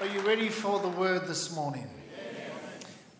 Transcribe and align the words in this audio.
Are 0.00 0.08
you 0.08 0.20
ready 0.22 0.48
for 0.48 0.80
the 0.80 0.88
word 0.88 1.28
this 1.28 1.54
morning? 1.54 1.88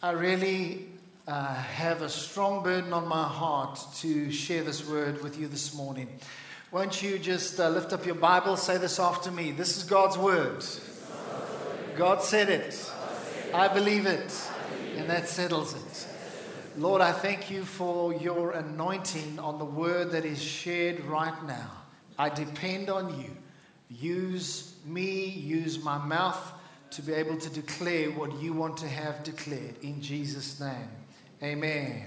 I 0.02 0.10
really 0.10 0.89
uh, 1.28 1.54
have 1.54 2.02
a 2.02 2.08
strong 2.08 2.65
burden 2.65 2.92
on 2.92 3.07
my 3.07 3.23
heart 3.23 3.78
to 3.99 4.33
share 4.33 4.65
this 4.65 4.87
word 4.87 5.23
with 5.23 5.39
you 5.39 5.47
this 5.47 5.73
morning. 5.73 6.08
Won't 6.73 7.00
you 7.00 7.21
just 7.21 7.60
uh, 7.60 7.68
lift 7.68 7.92
up 7.92 8.05
your 8.05 8.16
Bible, 8.16 8.57
say 8.57 8.77
this 8.77 8.98
after 8.98 9.30
me? 9.30 9.52
This 9.52 9.77
is 9.77 9.84
God's 9.84 10.18
word. 10.18 10.64
God 11.96 12.21
said 12.23 12.48
it. 12.48 12.93
I 13.54 13.68
believe 13.68 14.06
it. 14.06 14.36
And 14.96 15.09
that 15.09 15.29
settles 15.29 15.75
it. 15.75 16.09
Lord, 16.77 17.00
I 17.00 17.12
thank 17.12 17.52
you 17.52 17.64
for 17.64 18.12
your 18.12 18.50
anointing 18.50 19.38
on 19.38 19.61
the 19.61 19.64
word 19.64 20.11
that 20.11 20.25
is 20.25 20.43
shared 20.43 21.04
right 21.04 21.41
now. 21.46 21.70
I 22.18 22.30
depend 22.30 22.91
on 22.91 23.16
you. 23.20 23.30
Use 23.88 24.75
me, 24.84 25.29
use 25.29 25.82
my 25.82 25.98
mouth 25.98 26.52
to 26.95 27.03
be 27.03 27.13
able 27.13 27.37
to 27.37 27.51
declare 27.51 28.09
what 28.12 28.41
you 28.41 28.53
want 28.53 28.77
to 28.77 28.89
have 28.89 29.25
declared. 29.25 29.75
In 29.83 30.01
Jesus' 30.01 30.61
name. 30.61 30.89
Amen. 31.43 32.05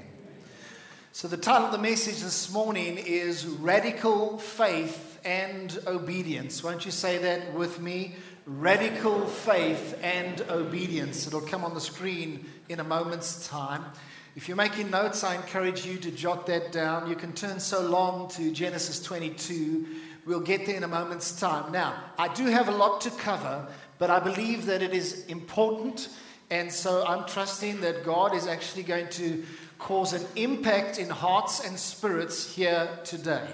So, 1.11 1.27
the 1.27 1.35
title 1.35 1.65
of 1.65 1.73
the 1.73 1.77
message 1.77 2.21
this 2.21 2.53
morning 2.53 2.97
is 2.97 3.45
Radical 3.45 4.37
Faith 4.37 5.19
and 5.25 5.77
Obedience. 5.87 6.63
Won't 6.63 6.85
you 6.85 6.91
say 6.91 7.17
that 7.17 7.53
with 7.53 7.81
me? 7.81 8.15
Radical 8.45 9.25
Faith 9.25 9.99
and 10.01 10.39
Obedience. 10.49 11.27
It'll 11.27 11.41
come 11.41 11.65
on 11.65 11.73
the 11.73 11.81
screen 11.81 12.45
in 12.69 12.79
a 12.79 12.85
moment's 12.85 13.45
time. 13.45 13.83
If 14.37 14.47
you're 14.47 14.55
making 14.55 14.89
notes, 14.89 15.21
I 15.21 15.35
encourage 15.35 15.85
you 15.85 15.97
to 15.97 16.11
jot 16.11 16.45
that 16.45 16.71
down. 16.71 17.09
You 17.09 17.15
can 17.15 17.33
turn 17.33 17.59
so 17.59 17.81
long 17.81 18.29
to 18.29 18.51
Genesis 18.51 19.01
22. 19.01 19.85
We'll 20.27 20.39
get 20.39 20.65
there 20.65 20.75
in 20.75 20.83
a 20.83 20.87
moment's 20.87 21.39
time. 21.39 21.71
Now, 21.71 22.03
I 22.17 22.27
do 22.33 22.45
have 22.45 22.67
a 22.67 22.71
lot 22.71 23.01
to 23.01 23.09
cover, 23.11 23.67
but 23.99 24.09
I 24.09 24.19
believe 24.19 24.65
that 24.67 24.81
it 24.81 24.93
is 24.93 25.25
important. 25.25 26.09
And 26.49 26.71
so 26.71 27.05
I'm 27.05 27.25
trusting 27.25 27.81
that 27.81 28.05
God 28.05 28.33
is 28.33 28.47
actually 28.47 28.83
going 28.83 29.09
to 29.09 29.43
cause 29.79 30.13
an 30.13 30.25
impact 30.35 30.97
in 30.97 31.09
hearts 31.09 31.65
and 31.65 31.77
spirits 31.77 32.55
here 32.55 32.89
today. 33.03 33.47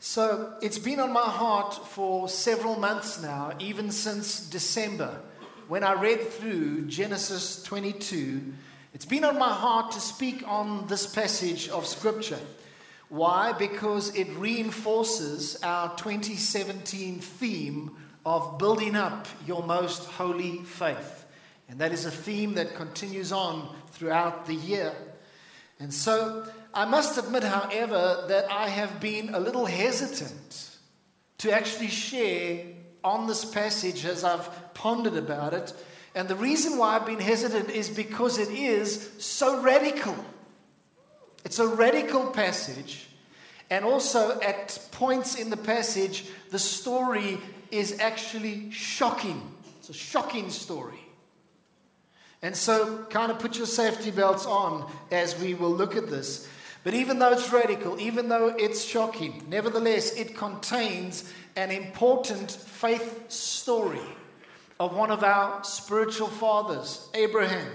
So 0.00 0.54
it's 0.62 0.78
been 0.78 1.00
on 1.00 1.12
my 1.12 1.28
heart 1.28 1.74
for 1.88 2.28
several 2.28 2.78
months 2.78 3.20
now, 3.20 3.52
even 3.58 3.90
since 3.90 4.40
December, 4.48 5.20
when 5.68 5.84
I 5.84 5.92
read 5.94 6.20
through 6.28 6.86
Genesis 6.86 7.62
22 7.62 8.52
it's 8.94 9.06
been 9.06 9.24
on 9.24 9.38
my 9.38 9.48
heart 9.48 9.92
to 9.92 10.00
speak 10.00 10.46
on 10.46 10.86
this 10.86 11.06
passage 11.06 11.70
of 11.70 11.86
Scripture. 11.86 12.38
Why? 13.08 13.52
Because 13.52 14.14
it 14.14 14.28
reinforces 14.36 15.58
our 15.62 15.96
2017 15.96 17.20
theme 17.20 17.96
of 18.24 18.58
building 18.58 18.94
up 18.94 19.26
your 19.46 19.62
most 19.62 20.04
holy 20.04 20.58
faith. 20.58 21.26
And 21.68 21.80
that 21.80 21.92
is 21.92 22.04
a 22.06 22.10
theme 22.10 22.54
that 22.54 22.74
continues 22.74 23.32
on 23.32 23.74
throughout 23.92 24.46
the 24.46 24.54
year. 24.54 24.92
And 25.80 25.92
so 25.92 26.46
I 26.72 26.84
must 26.84 27.18
admit, 27.18 27.42
however, 27.44 28.24
that 28.28 28.50
I 28.50 28.68
have 28.68 29.00
been 29.00 29.34
a 29.34 29.40
little 29.40 29.66
hesitant 29.66 30.70
to 31.38 31.52
actually 31.52 31.88
share 31.88 32.66
on 33.02 33.26
this 33.26 33.44
passage 33.44 34.04
as 34.04 34.22
I've 34.22 34.74
pondered 34.74 35.16
about 35.16 35.54
it 35.54 35.72
and 36.14 36.28
the 36.28 36.36
reason 36.36 36.76
why 36.76 36.96
I've 36.96 37.06
been 37.06 37.20
hesitant 37.20 37.70
is 37.70 37.88
because 37.88 38.38
it 38.38 38.50
is 38.50 39.10
so 39.18 39.62
radical. 39.62 40.14
It's 41.44 41.58
a 41.58 41.66
radical 41.66 42.26
passage. 42.30 43.08
And 43.70 43.84
also, 43.84 44.38
at 44.40 44.78
points 44.92 45.36
in 45.36 45.48
the 45.48 45.56
passage, 45.56 46.26
the 46.50 46.58
story 46.58 47.38
is 47.72 47.98
actually 47.98 48.70
shocking. 48.70 49.40
It's 49.78 49.88
a 49.88 49.94
shocking 49.94 50.50
story. 50.50 51.00
And 52.42 52.56
so, 52.56 53.04
kind 53.10 53.32
of 53.32 53.38
put 53.38 53.56
your 53.56 53.66
safety 53.66 54.10
belts 54.10 54.46
on 54.46 54.90
as 55.10 55.38
we 55.40 55.54
will 55.54 55.70
look 55.70 55.96
at 55.96 56.10
this. 56.10 56.48
But 56.84 56.94
even 56.94 57.18
though 57.18 57.32
it's 57.32 57.52
radical, 57.52 58.00
even 58.00 58.28
though 58.28 58.48
it's 58.48 58.82
shocking, 58.84 59.44
nevertheless, 59.48 60.16
it 60.16 60.36
contains 60.36 61.32
an 61.54 61.70
important 61.70 62.50
faith 62.50 63.30
story 63.30 64.00
of 64.80 64.96
one 64.96 65.12
of 65.12 65.22
our 65.22 65.62
spiritual 65.62 66.26
fathers, 66.26 67.08
Abraham. 67.14 67.68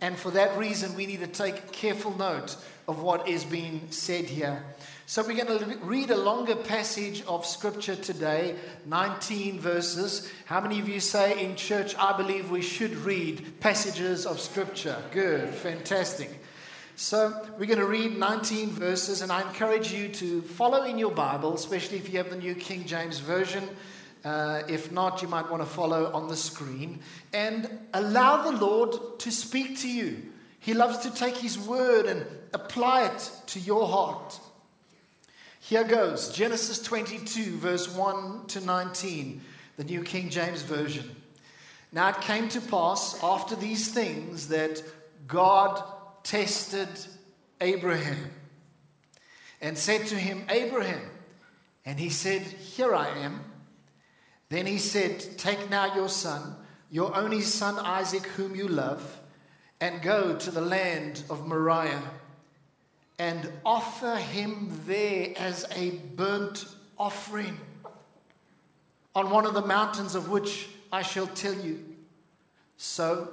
And 0.00 0.16
for 0.16 0.32
that 0.32 0.58
reason, 0.58 0.94
we 0.96 1.06
need 1.06 1.20
to 1.20 1.28
take 1.28 1.70
careful 1.70 2.16
note 2.18 2.56
of 2.88 3.00
what 3.00 3.28
is 3.28 3.44
being 3.44 3.86
said 3.90 4.24
here. 4.24 4.64
So, 5.10 5.26
we're 5.26 5.42
going 5.42 5.58
to 5.58 5.78
read 5.78 6.10
a 6.10 6.18
longer 6.18 6.54
passage 6.54 7.24
of 7.26 7.46
scripture 7.46 7.96
today, 7.96 8.56
19 8.84 9.58
verses. 9.58 10.30
How 10.44 10.60
many 10.60 10.80
of 10.80 10.86
you 10.86 11.00
say 11.00 11.42
in 11.42 11.56
church, 11.56 11.96
I 11.98 12.14
believe 12.14 12.50
we 12.50 12.60
should 12.60 12.94
read 12.94 13.58
passages 13.58 14.26
of 14.26 14.38
scripture? 14.38 15.02
Good, 15.10 15.48
fantastic. 15.54 16.28
So, 16.96 17.32
we're 17.58 17.64
going 17.64 17.78
to 17.78 17.86
read 17.86 18.18
19 18.18 18.68
verses, 18.68 19.22
and 19.22 19.32
I 19.32 19.40
encourage 19.40 19.90
you 19.90 20.10
to 20.10 20.42
follow 20.42 20.82
in 20.82 20.98
your 20.98 21.12
Bible, 21.12 21.54
especially 21.54 21.96
if 21.96 22.12
you 22.12 22.18
have 22.18 22.28
the 22.28 22.36
New 22.36 22.54
King 22.54 22.84
James 22.84 23.18
Version. 23.18 23.66
Uh, 24.26 24.60
if 24.68 24.92
not, 24.92 25.22
you 25.22 25.28
might 25.28 25.50
want 25.50 25.62
to 25.62 25.68
follow 25.70 26.12
on 26.12 26.28
the 26.28 26.36
screen. 26.36 27.00
And 27.32 27.66
allow 27.94 28.42
the 28.42 28.58
Lord 28.58 29.20
to 29.20 29.32
speak 29.32 29.78
to 29.78 29.88
you. 29.90 30.22
He 30.60 30.74
loves 30.74 30.98
to 30.98 31.10
take 31.10 31.38
His 31.38 31.58
word 31.58 32.04
and 32.04 32.26
apply 32.52 33.06
it 33.06 33.30
to 33.46 33.58
your 33.58 33.88
heart. 33.88 34.38
Here 35.68 35.84
goes 35.84 36.30
Genesis 36.30 36.80
22, 36.80 37.58
verse 37.58 37.94
1 37.94 38.46
to 38.46 38.62
19, 38.62 39.42
the 39.76 39.84
New 39.84 40.02
King 40.02 40.30
James 40.30 40.62
Version. 40.62 41.14
Now 41.92 42.08
it 42.08 42.22
came 42.22 42.48
to 42.48 42.60
pass 42.62 43.22
after 43.22 43.54
these 43.54 43.88
things 43.88 44.48
that 44.48 44.82
God 45.26 45.84
tested 46.22 46.88
Abraham 47.60 48.30
and 49.60 49.76
said 49.76 50.06
to 50.06 50.14
him, 50.14 50.46
Abraham. 50.48 51.02
And 51.84 52.00
he 52.00 52.08
said, 52.08 52.40
Here 52.40 52.94
I 52.94 53.10
am. 53.18 53.44
Then 54.48 54.64
he 54.64 54.78
said, 54.78 55.20
Take 55.36 55.68
now 55.68 55.94
your 55.94 56.08
son, 56.08 56.56
your 56.90 57.14
only 57.14 57.42
son 57.42 57.78
Isaac, 57.78 58.24
whom 58.24 58.56
you 58.56 58.68
love, 58.68 59.20
and 59.82 60.00
go 60.00 60.34
to 60.34 60.50
the 60.50 60.62
land 60.62 61.24
of 61.28 61.46
Moriah 61.46 62.04
and 63.18 63.50
offer 63.64 64.16
him 64.16 64.80
there 64.86 65.32
as 65.36 65.66
a 65.74 65.90
burnt 65.90 66.66
offering 66.96 67.58
on 69.14 69.30
one 69.30 69.46
of 69.46 69.54
the 69.54 69.66
mountains 69.66 70.14
of 70.14 70.28
which 70.28 70.68
I 70.92 71.02
shall 71.02 71.26
tell 71.26 71.54
you. 71.54 71.84
So 72.76 73.28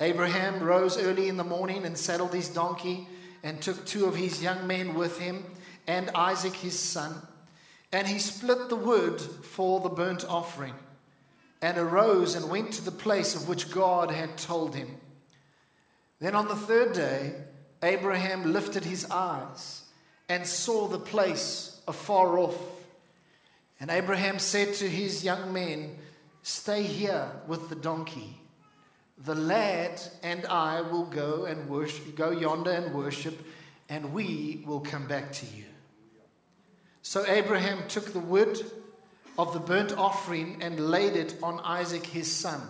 Abraham 0.00 0.62
rose 0.62 0.96
early 0.96 1.28
in 1.28 1.36
the 1.36 1.44
morning 1.44 1.84
and 1.84 1.96
saddled 1.98 2.32
his 2.32 2.48
donkey 2.48 3.06
and 3.42 3.60
took 3.60 3.84
two 3.84 4.06
of 4.06 4.16
his 4.16 4.42
young 4.42 4.66
men 4.66 4.94
with 4.94 5.18
him 5.18 5.44
and 5.86 6.10
Isaac 6.14 6.54
his 6.54 6.78
son. 6.78 7.14
And 7.92 8.06
he 8.06 8.18
split 8.18 8.68
the 8.68 8.76
wood 8.76 9.20
for 9.20 9.80
the 9.80 9.88
burnt 9.88 10.24
offering, 10.28 10.74
and 11.62 11.78
arose 11.78 12.34
and 12.34 12.50
went 12.50 12.72
to 12.72 12.84
the 12.84 12.90
place 12.90 13.34
of 13.34 13.48
which 13.48 13.70
God 13.70 14.10
had 14.10 14.36
told 14.36 14.74
him. 14.74 14.96
Then 16.20 16.34
on 16.34 16.48
the 16.48 16.54
third 16.54 16.92
day, 16.92 17.34
Abraham 17.82 18.52
lifted 18.52 18.84
his 18.84 19.08
eyes 19.10 19.82
and 20.28 20.46
saw 20.46 20.88
the 20.88 20.98
place 20.98 21.80
afar 21.86 22.38
off. 22.38 22.58
And 23.80 23.90
Abraham 23.90 24.38
said 24.38 24.74
to 24.74 24.88
his 24.88 25.24
young 25.24 25.52
men, 25.52 25.96
Stay 26.42 26.82
here 26.82 27.30
with 27.46 27.68
the 27.68 27.76
donkey. 27.76 28.40
The 29.18 29.34
lad 29.34 30.00
and 30.22 30.46
I 30.46 30.80
will 30.80 31.04
go 31.04 31.44
and 31.44 31.68
worship, 31.68 32.14
go 32.16 32.30
yonder 32.30 32.70
and 32.70 32.94
worship, 32.94 33.38
and 33.88 34.12
we 34.12 34.62
will 34.66 34.80
come 34.80 35.06
back 35.06 35.32
to 35.32 35.46
you. 35.46 35.64
So 37.02 37.24
Abraham 37.26 37.86
took 37.88 38.12
the 38.12 38.20
wood 38.20 38.60
of 39.38 39.52
the 39.52 39.60
burnt 39.60 39.96
offering 39.96 40.58
and 40.62 40.90
laid 40.90 41.16
it 41.16 41.36
on 41.42 41.60
Isaac 41.60 42.04
his 42.04 42.30
son. 42.30 42.60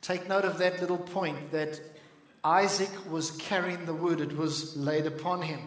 Take 0.00 0.28
note 0.28 0.44
of 0.44 0.58
that 0.58 0.80
little 0.80 0.98
point 0.98 1.50
that 1.52 1.80
Isaac 2.44 2.90
was 3.10 3.30
carrying 3.32 3.86
the 3.86 3.94
wood, 3.94 4.20
it 4.20 4.36
was 4.36 4.76
laid 4.76 5.06
upon 5.06 5.42
him. 5.42 5.60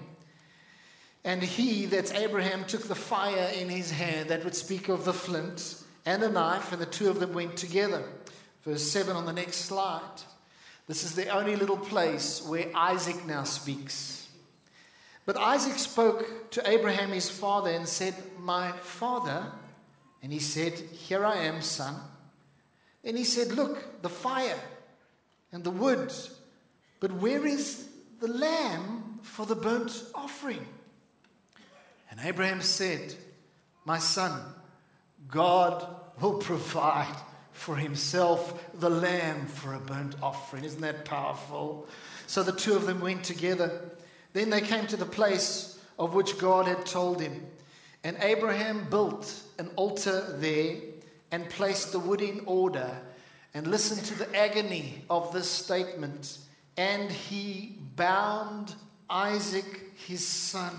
And 1.23 1.41
he, 1.41 1.87
that's 1.87 2.11
Abraham, 2.13 2.63
took 2.65 2.87
the 2.87 2.95
fire 2.95 3.51
in 3.55 3.67
his 3.67 3.91
hand, 3.91 4.29
that 4.29 4.45
would 4.45 4.55
speak 4.55 4.87
of 4.87 5.03
the 5.03 5.13
flint 5.13 5.83
and 6.05 6.23
a 6.23 6.29
knife, 6.29 6.71
and 6.71 6.81
the 6.81 6.85
two 6.85 7.09
of 7.09 7.19
them 7.19 7.33
went 7.33 7.57
together. 7.57 8.03
Verse 8.63 8.83
7 8.83 9.15
on 9.15 9.25
the 9.25 9.33
next 9.33 9.57
slide. 9.57 10.21
This 10.87 11.03
is 11.03 11.15
the 11.15 11.27
only 11.29 11.57
little 11.57 11.77
place 11.77 12.45
where 12.47 12.69
Isaac 12.73 13.25
now 13.25 13.43
speaks. 13.43 14.29
But 15.25 15.35
Isaac 15.35 15.77
spoke 15.77 16.51
to 16.51 16.69
Abraham 16.69 17.09
his 17.09 17.29
father 17.29 17.71
and 17.71 17.85
said, 17.85 18.15
My 18.39 18.71
father. 18.71 19.51
And 20.23 20.31
he 20.31 20.39
said, 20.39 20.73
Here 20.73 21.25
I 21.25 21.39
am, 21.39 21.61
son. 21.61 21.95
And 23.03 23.17
he 23.17 23.25
said, 23.25 23.51
Look, 23.51 24.01
the 24.01 24.09
fire 24.09 24.59
and 25.51 25.65
the 25.65 25.71
wood, 25.71 26.13
but 26.99 27.11
where 27.11 27.45
is 27.45 27.87
the 28.19 28.27
lamb 28.27 29.19
for 29.21 29.45
the 29.45 29.55
burnt 29.55 30.03
offering? 30.15 30.65
And 32.09 32.19
Abraham 32.23 32.61
said, 32.61 33.15
My 33.85 33.99
son, 33.99 34.41
God 35.27 35.85
will 36.19 36.39
provide 36.39 37.15
for 37.51 37.75
himself 37.75 38.63
the 38.79 38.89
lamb 38.89 39.45
for 39.47 39.73
a 39.73 39.79
burnt 39.79 40.15
offering. 40.21 40.63
Isn't 40.63 40.81
that 40.81 41.05
powerful? 41.05 41.87
So 42.27 42.43
the 42.43 42.51
two 42.51 42.75
of 42.75 42.85
them 42.85 42.99
went 42.99 43.23
together. 43.23 43.81
Then 44.33 44.49
they 44.49 44.61
came 44.61 44.87
to 44.87 44.97
the 44.97 45.05
place 45.05 45.79
of 45.97 46.13
which 46.13 46.37
God 46.37 46.67
had 46.67 46.85
told 46.85 47.21
him. 47.21 47.45
And 48.03 48.17
Abraham 48.21 48.87
built 48.89 49.41
an 49.57 49.69
altar 49.75 50.35
there 50.37 50.77
and 51.31 51.49
placed 51.49 51.91
the 51.91 51.99
wood 51.99 52.21
in 52.21 52.41
order. 52.45 52.95
And 53.53 53.67
listen 53.67 54.03
to 54.03 54.15
the 54.15 54.35
agony 54.37 55.03
of 55.09 55.33
this 55.33 55.49
statement. 55.49 56.37
And 56.77 57.11
he 57.11 57.75
bound 57.95 58.75
Isaac, 59.09 59.91
his 59.95 60.25
son, 60.25 60.73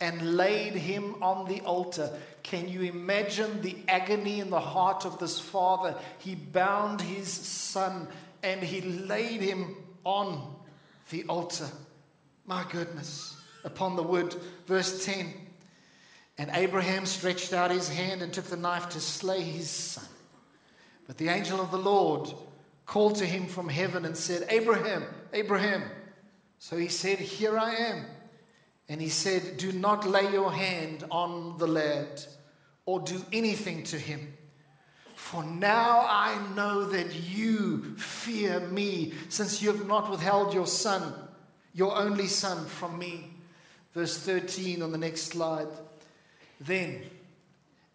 and 0.00 0.36
laid 0.36 0.74
him 0.74 1.22
on 1.22 1.46
the 1.46 1.60
altar. 1.60 2.10
Can 2.42 2.68
you 2.68 2.82
imagine 2.82 3.62
the 3.62 3.76
agony 3.88 4.40
in 4.40 4.50
the 4.50 4.60
heart 4.60 5.04
of 5.04 5.18
this 5.18 5.38
father? 5.38 5.94
He 6.18 6.34
bound 6.34 7.00
his 7.00 7.28
son 7.28 8.08
and 8.42 8.62
he 8.62 8.80
laid 8.80 9.40
him 9.40 9.76
on 10.04 10.54
the 11.10 11.24
altar. 11.24 11.68
My 12.46 12.64
goodness, 12.70 13.36
upon 13.64 13.96
the 13.96 14.02
wood. 14.02 14.36
Verse 14.66 15.04
10 15.04 15.32
And 16.36 16.50
Abraham 16.52 17.06
stretched 17.06 17.52
out 17.52 17.70
his 17.70 17.88
hand 17.88 18.22
and 18.22 18.32
took 18.32 18.46
the 18.46 18.56
knife 18.56 18.90
to 18.90 19.00
slay 19.00 19.40
his 19.40 19.70
son. 19.70 20.04
But 21.06 21.18
the 21.18 21.28
angel 21.28 21.60
of 21.60 21.70
the 21.70 21.78
Lord 21.78 22.32
called 22.86 23.16
to 23.16 23.26
him 23.26 23.46
from 23.46 23.68
heaven 23.68 24.04
and 24.04 24.16
said, 24.16 24.46
Abraham, 24.48 25.04
Abraham. 25.32 25.82
So 26.58 26.76
he 26.76 26.88
said, 26.88 27.18
Here 27.18 27.58
I 27.58 27.74
am. 27.74 28.06
And 28.88 29.00
he 29.00 29.08
said, 29.08 29.56
Do 29.56 29.72
not 29.72 30.06
lay 30.06 30.30
your 30.32 30.52
hand 30.52 31.04
on 31.10 31.58
the 31.58 31.66
lad 31.66 32.22
or 32.86 33.00
do 33.00 33.24
anything 33.32 33.82
to 33.84 33.98
him. 33.98 34.34
For 35.14 35.42
now 35.42 36.06
I 36.08 36.38
know 36.54 36.84
that 36.84 37.14
you 37.14 37.96
fear 37.96 38.60
me, 38.60 39.14
since 39.30 39.62
you 39.62 39.72
have 39.72 39.86
not 39.86 40.10
withheld 40.10 40.52
your 40.52 40.66
son, 40.66 41.14
your 41.72 41.96
only 41.96 42.26
son, 42.26 42.66
from 42.66 42.98
me. 42.98 43.30
Verse 43.94 44.18
13 44.18 44.82
on 44.82 44.92
the 44.92 44.98
next 44.98 45.22
slide. 45.22 45.68
Then 46.60 47.02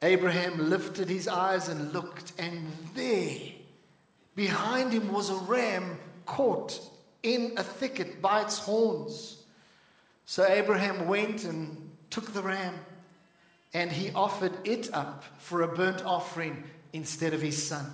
Abraham 0.01 0.69
lifted 0.69 1.09
his 1.09 1.27
eyes 1.27 1.69
and 1.69 1.93
looked, 1.93 2.33
and 2.39 2.71
there, 2.95 3.37
behind 4.39 4.93
him, 4.93 5.11
was 5.11 5.29
a 5.29 5.35
ram 5.35 5.99
caught 6.25 6.79
in 7.23 7.51
a 7.57 7.63
thicket 7.63 8.21
by 8.21 8.41
its 8.41 8.57
horns. 8.57 9.43
So 10.25 10.47
Abraham 10.47 11.07
went 11.07 11.43
and 11.43 11.91
took 12.09 12.31
the 12.33 12.41
ram, 12.41 12.75
and 13.73 13.91
he 13.91 14.11
offered 14.11 14.53
it 14.63 14.93
up 14.93 15.25
for 15.39 15.61
a 15.61 15.67
burnt 15.67 16.05
offering 16.05 16.63
instead 16.93 17.33
of 17.33 17.41
his 17.41 17.67
son. 17.67 17.91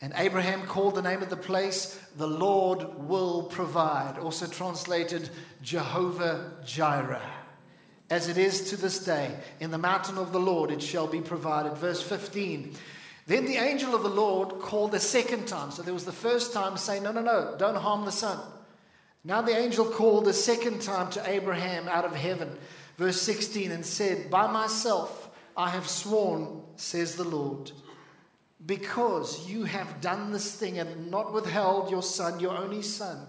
And 0.00 0.12
Abraham 0.16 0.66
called 0.66 0.96
the 0.96 1.02
name 1.02 1.22
of 1.22 1.30
the 1.30 1.36
place, 1.36 1.96
The 2.16 2.26
Lord 2.26 3.06
Will 3.08 3.44
Provide, 3.44 4.18
also 4.18 4.48
translated 4.48 5.30
Jehovah 5.62 6.54
Jireh. 6.64 7.22
As 8.10 8.28
it 8.28 8.36
is 8.36 8.70
to 8.70 8.76
this 8.76 8.98
day, 9.04 9.32
in 9.60 9.70
the 9.70 9.78
mountain 9.78 10.18
of 10.18 10.32
the 10.32 10.40
Lord 10.40 10.72
it 10.72 10.82
shall 10.82 11.06
be 11.06 11.20
provided. 11.20 11.74
Verse 11.74 12.02
15. 12.02 12.74
Then 13.26 13.44
the 13.44 13.56
angel 13.56 13.94
of 13.94 14.02
the 14.02 14.08
Lord 14.08 14.60
called 14.60 14.94
a 14.94 15.00
second 15.00 15.48
time. 15.48 15.72
So 15.72 15.82
there 15.82 15.94
was 15.94 16.04
the 16.04 16.12
first 16.12 16.52
time 16.52 16.76
saying, 16.76 17.02
No, 17.02 17.12
no, 17.12 17.22
no, 17.22 17.56
don't 17.58 17.74
harm 17.74 18.04
the 18.04 18.12
son. 18.12 18.38
Now 19.24 19.42
the 19.42 19.56
angel 19.56 19.84
called 19.84 20.28
a 20.28 20.32
second 20.32 20.82
time 20.82 21.10
to 21.10 21.28
Abraham 21.28 21.88
out 21.88 22.04
of 22.04 22.14
heaven, 22.14 22.56
verse 22.96 23.20
16, 23.20 23.72
and 23.72 23.84
said, 23.84 24.30
By 24.30 24.46
myself 24.46 25.28
I 25.56 25.70
have 25.70 25.88
sworn, 25.88 26.62
says 26.76 27.16
the 27.16 27.24
Lord, 27.24 27.72
because 28.64 29.48
you 29.48 29.64
have 29.64 30.00
done 30.00 30.30
this 30.30 30.54
thing 30.54 30.78
and 30.78 31.10
not 31.10 31.32
withheld 31.32 31.90
your 31.90 32.04
son, 32.04 32.38
your 32.38 32.56
only 32.56 32.82
son. 32.82 33.26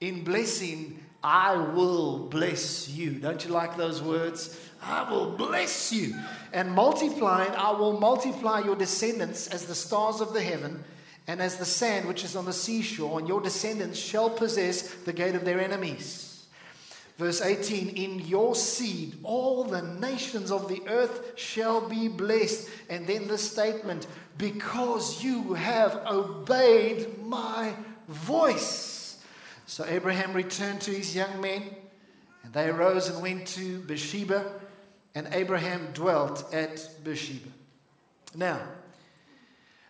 In 0.00 0.22
blessing, 0.22 1.04
I 1.22 1.56
will 1.56 2.28
bless 2.28 2.88
you. 2.88 3.12
Don't 3.12 3.44
you 3.44 3.50
like 3.50 3.76
those 3.76 4.00
words? 4.00 4.56
I 4.82 5.10
will 5.10 5.32
bless 5.32 5.92
you. 5.92 6.14
And 6.52 6.72
multiplying, 6.72 7.50
I 7.52 7.72
will 7.72 7.98
multiply 7.98 8.60
your 8.60 8.76
descendants 8.76 9.48
as 9.48 9.66
the 9.66 9.74
stars 9.74 10.20
of 10.20 10.32
the 10.32 10.42
heaven 10.42 10.84
and 11.26 11.42
as 11.42 11.56
the 11.56 11.64
sand 11.64 12.08
which 12.08 12.24
is 12.24 12.36
on 12.36 12.46
the 12.46 12.52
seashore, 12.52 13.18
and 13.18 13.28
your 13.28 13.40
descendants 13.40 13.98
shall 13.98 14.30
possess 14.30 14.94
the 14.94 15.12
gate 15.12 15.34
of 15.34 15.44
their 15.44 15.60
enemies. 15.60 16.46
Verse 17.18 17.42
18 17.42 17.88
In 17.90 18.20
your 18.20 18.54
seed 18.54 19.18
all 19.24 19.64
the 19.64 19.82
nations 19.82 20.50
of 20.50 20.68
the 20.68 20.80
earth 20.88 21.32
shall 21.36 21.86
be 21.86 22.08
blessed. 22.08 22.70
And 22.88 23.06
then 23.06 23.28
the 23.28 23.36
statement, 23.36 24.06
because 24.38 25.22
you 25.22 25.54
have 25.54 25.96
obeyed 26.06 27.18
my 27.26 27.74
voice. 28.08 29.22
So 29.66 29.84
Abraham 29.86 30.32
returned 30.32 30.80
to 30.82 30.92
his 30.92 31.14
young 31.14 31.40
men, 31.42 31.62
and 32.42 32.54
they 32.54 32.70
arose 32.70 33.08
and 33.10 33.20
went 33.20 33.46
to 33.48 33.80
Beersheba, 33.80 34.50
and 35.14 35.28
Abraham 35.32 35.88
dwelt 35.92 36.52
at 36.54 36.88
Beersheba. 37.02 37.48
Now, 38.34 38.60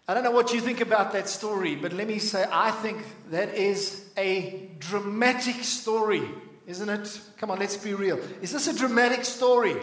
I 0.06 0.15
don't 0.15 0.25
know 0.25 0.31
what 0.31 0.55
you 0.55 0.61
think 0.61 0.81
about 0.81 1.12
that 1.12 1.29
story, 1.29 1.76
but 1.76 1.93
let 1.93 2.09
me 2.09 2.19
say, 2.19 2.47
I 2.50 2.70
think 2.70 3.05
that 3.31 3.55
is 3.55 4.09
a 4.17 4.70
dramatic 4.79 5.62
story, 5.65 6.23
isn't 6.67 6.88
it? 6.88 7.20
Come 7.37 7.50
on, 7.50 7.59
let's 7.59 7.76
be 7.76 7.93
real. 7.93 8.19
Is 8.41 8.53
this 8.53 8.69
a 8.69 8.76
dramatic 8.76 9.25
story? 9.25 9.76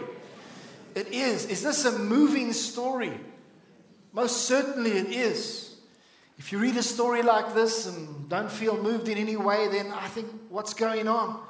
It 0.96 1.12
is. 1.12 1.46
Is 1.46 1.62
this 1.62 1.84
a 1.84 1.96
moving 1.96 2.52
story? 2.52 3.12
Most 4.12 4.46
certainly 4.46 4.92
it 4.92 5.08
is. 5.08 5.76
If 6.38 6.50
you 6.50 6.58
read 6.58 6.76
a 6.76 6.82
story 6.82 7.22
like 7.22 7.54
this 7.54 7.86
and 7.86 8.28
don't 8.28 8.50
feel 8.50 8.82
moved 8.82 9.08
in 9.08 9.18
any 9.18 9.36
way, 9.36 9.68
then 9.68 9.92
I 9.92 10.08
think 10.08 10.26
what's 10.48 10.74
going 10.74 11.06
on? 11.06 11.40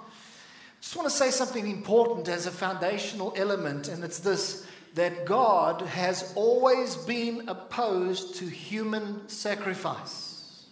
Just 0.87 0.94
want 0.94 1.11
to 1.11 1.17
say 1.17 1.33
something 1.33 1.69
important 1.69 2.29
as 2.29 2.47
a 2.47 2.50
foundational 2.53 3.35
element, 3.37 3.88
and 3.88 4.05
it's 4.05 4.21
this 4.21 4.65
that 4.94 5.27
God 5.27 5.83
has 5.83 6.33
always 6.37 6.94
been 6.94 7.49
opposed 7.49 8.37
to 8.37 8.44
human 8.44 9.29
sacrifice. 9.29 10.65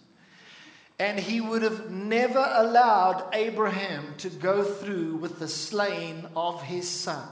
And 0.99 1.19
he 1.19 1.41
would 1.41 1.63
have 1.63 1.91
never 1.91 2.39
allowed 2.39 3.25
Abraham 3.33 4.13
to 4.19 4.29
go 4.29 4.63
through 4.63 5.17
with 5.17 5.37
the 5.37 5.49
slaying 5.49 6.25
of 6.33 6.63
his 6.63 6.89
son. 6.89 7.27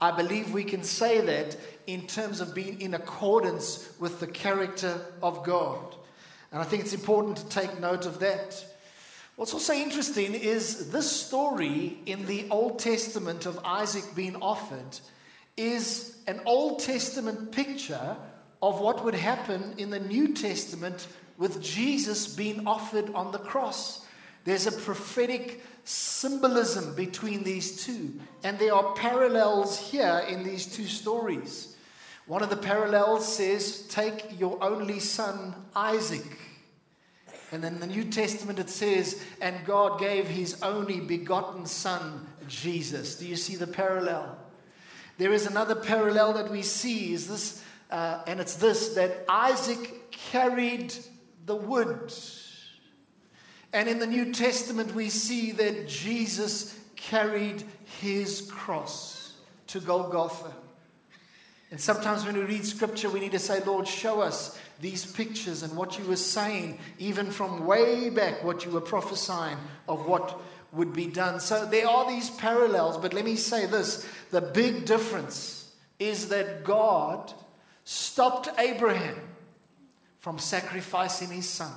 I 0.00 0.12
believe 0.12 0.52
we 0.52 0.62
can 0.62 0.84
say 0.84 1.20
that 1.20 1.56
in 1.88 2.06
terms 2.06 2.40
of 2.40 2.54
being 2.54 2.80
in 2.80 2.94
accordance 2.94 3.90
with 3.98 4.20
the 4.20 4.28
character 4.28 5.00
of 5.24 5.42
God. 5.42 5.96
And 6.52 6.62
I 6.62 6.64
think 6.64 6.84
it's 6.84 6.94
important 6.94 7.38
to 7.38 7.48
take 7.48 7.80
note 7.80 8.06
of 8.06 8.20
that. 8.20 8.64
What's 9.38 9.54
also 9.54 9.72
interesting 9.72 10.34
is 10.34 10.90
this 10.90 11.08
story 11.08 11.98
in 12.06 12.26
the 12.26 12.48
Old 12.50 12.80
Testament 12.80 13.46
of 13.46 13.60
Isaac 13.64 14.02
being 14.16 14.34
offered 14.42 14.98
is 15.56 16.16
an 16.26 16.40
Old 16.44 16.80
Testament 16.80 17.52
picture 17.52 18.16
of 18.60 18.80
what 18.80 19.04
would 19.04 19.14
happen 19.14 19.74
in 19.78 19.90
the 19.90 20.00
New 20.00 20.34
Testament 20.34 21.06
with 21.36 21.62
Jesus 21.62 22.26
being 22.26 22.66
offered 22.66 23.14
on 23.14 23.30
the 23.30 23.38
cross. 23.38 24.04
There's 24.42 24.66
a 24.66 24.72
prophetic 24.72 25.62
symbolism 25.84 26.96
between 26.96 27.44
these 27.44 27.84
two, 27.86 28.18
and 28.42 28.58
there 28.58 28.74
are 28.74 28.92
parallels 28.94 29.78
here 29.78 30.24
in 30.28 30.42
these 30.42 30.66
two 30.66 30.86
stories. 30.86 31.76
One 32.26 32.42
of 32.42 32.50
the 32.50 32.56
parallels 32.56 33.36
says, 33.36 33.82
Take 33.82 34.40
your 34.40 34.60
only 34.64 34.98
son, 34.98 35.54
Isaac. 35.76 36.26
And 37.50 37.64
then 37.64 37.80
the 37.80 37.86
New 37.86 38.04
Testament 38.04 38.58
it 38.58 38.68
says, 38.68 39.22
And 39.40 39.64
God 39.64 39.98
gave 39.98 40.26
his 40.26 40.62
only 40.62 41.00
begotten 41.00 41.66
son, 41.66 42.26
Jesus. 42.46 43.16
Do 43.16 43.26
you 43.26 43.36
see 43.36 43.56
the 43.56 43.66
parallel? 43.66 44.36
There 45.16 45.32
is 45.32 45.46
another 45.46 45.74
parallel 45.74 46.34
that 46.34 46.50
we 46.50 46.62
see, 46.62 47.12
is 47.12 47.26
this, 47.26 47.64
uh, 47.90 48.22
and 48.26 48.38
it's 48.38 48.56
this 48.56 48.94
that 48.94 49.24
Isaac 49.28 50.10
carried 50.10 50.94
the 51.46 51.56
wood. 51.56 52.12
And 53.72 53.88
in 53.88 53.98
the 53.98 54.06
New 54.06 54.32
Testament, 54.32 54.94
we 54.94 55.08
see 55.08 55.52
that 55.52 55.88
Jesus 55.88 56.78
carried 56.96 57.64
his 58.00 58.42
cross 58.50 59.34
to 59.68 59.80
Golgotha. 59.80 60.52
And 61.70 61.80
sometimes 61.80 62.24
when 62.24 62.36
we 62.36 62.44
read 62.44 62.64
scripture, 62.64 63.10
we 63.10 63.20
need 63.20 63.32
to 63.32 63.38
say, 63.38 63.62
Lord, 63.62 63.86
show 63.86 64.20
us 64.20 64.58
these 64.80 65.04
pictures 65.04 65.62
and 65.62 65.76
what 65.76 65.98
you 65.98 66.04
were 66.04 66.16
saying, 66.16 66.78
even 66.98 67.30
from 67.30 67.66
way 67.66 68.10
back, 68.10 68.44
what 68.44 68.64
you 68.64 68.70
were 68.70 68.80
prophesying 68.80 69.58
of 69.88 70.06
what 70.06 70.40
would 70.72 70.92
be 70.92 71.06
done. 71.06 71.40
So 71.40 71.66
there 71.66 71.88
are 71.88 72.08
these 72.08 72.30
parallels, 72.30 72.98
but 72.98 73.14
let 73.14 73.24
me 73.24 73.36
say 73.36 73.66
this 73.66 74.06
the 74.30 74.40
big 74.40 74.84
difference 74.84 75.74
is 75.98 76.28
that 76.28 76.64
God 76.64 77.32
stopped 77.84 78.48
Abraham 78.58 79.16
from 80.18 80.38
sacrificing 80.38 81.30
his 81.30 81.48
son. 81.48 81.72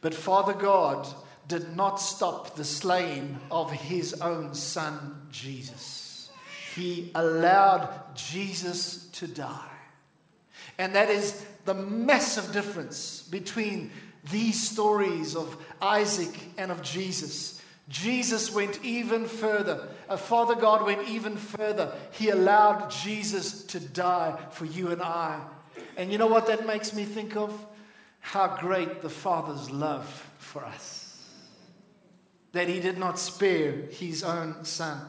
But 0.00 0.14
Father 0.14 0.52
God 0.52 1.06
did 1.48 1.76
not 1.76 1.96
stop 1.96 2.56
the 2.56 2.64
slaying 2.64 3.38
of 3.50 3.70
his 3.72 4.14
own 4.20 4.54
son, 4.54 5.26
Jesus. 5.30 6.30
He 6.74 7.10
allowed 7.14 7.88
Jesus 8.14 9.08
to 9.12 9.26
die. 9.26 9.70
And 10.78 10.94
that 10.94 11.08
is 11.08 11.44
the 11.66 11.74
massive 11.74 12.52
difference 12.52 13.22
between 13.30 13.90
these 14.30 14.68
stories 14.68 15.36
of 15.36 15.56
Isaac 15.80 16.34
and 16.56 16.70
of 16.70 16.82
Jesus. 16.82 17.62
Jesus 17.88 18.52
went 18.52 18.84
even 18.84 19.26
further. 19.26 19.88
A 20.08 20.16
Father 20.16 20.56
God 20.56 20.84
went 20.84 21.08
even 21.08 21.36
further. 21.36 21.92
He 22.12 22.30
allowed 22.30 22.90
Jesus 22.90 23.64
to 23.64 23.80
die 23.80 24.36
for 24.50 24.64
you 24.64 24.88
and 24.88 25.02
I. 25.02 25.40
And 25.96 26.10
you 26.10 26.18
know 26.18 26.26
what 26.26 26.46
that 26.48 26.66
makes 26.66 26.92
me 26.94 27.04
think 27.04 27.36
of? 27.36 27.52
How 28.20 28.56
great 28.56 29.02
the 29.02 29.08
Father's 29.08 29.70
love 29.70 30.06
for 30.38 30.64
us. 30.64 31.24
That 32.52 32.68
He 32.68 32.80
did 32.80 32.98
not 32.98 33.18
spare 33.18 33.72
His 33.90 34.24
own 34.24 34.64
Son. 34.64 35.00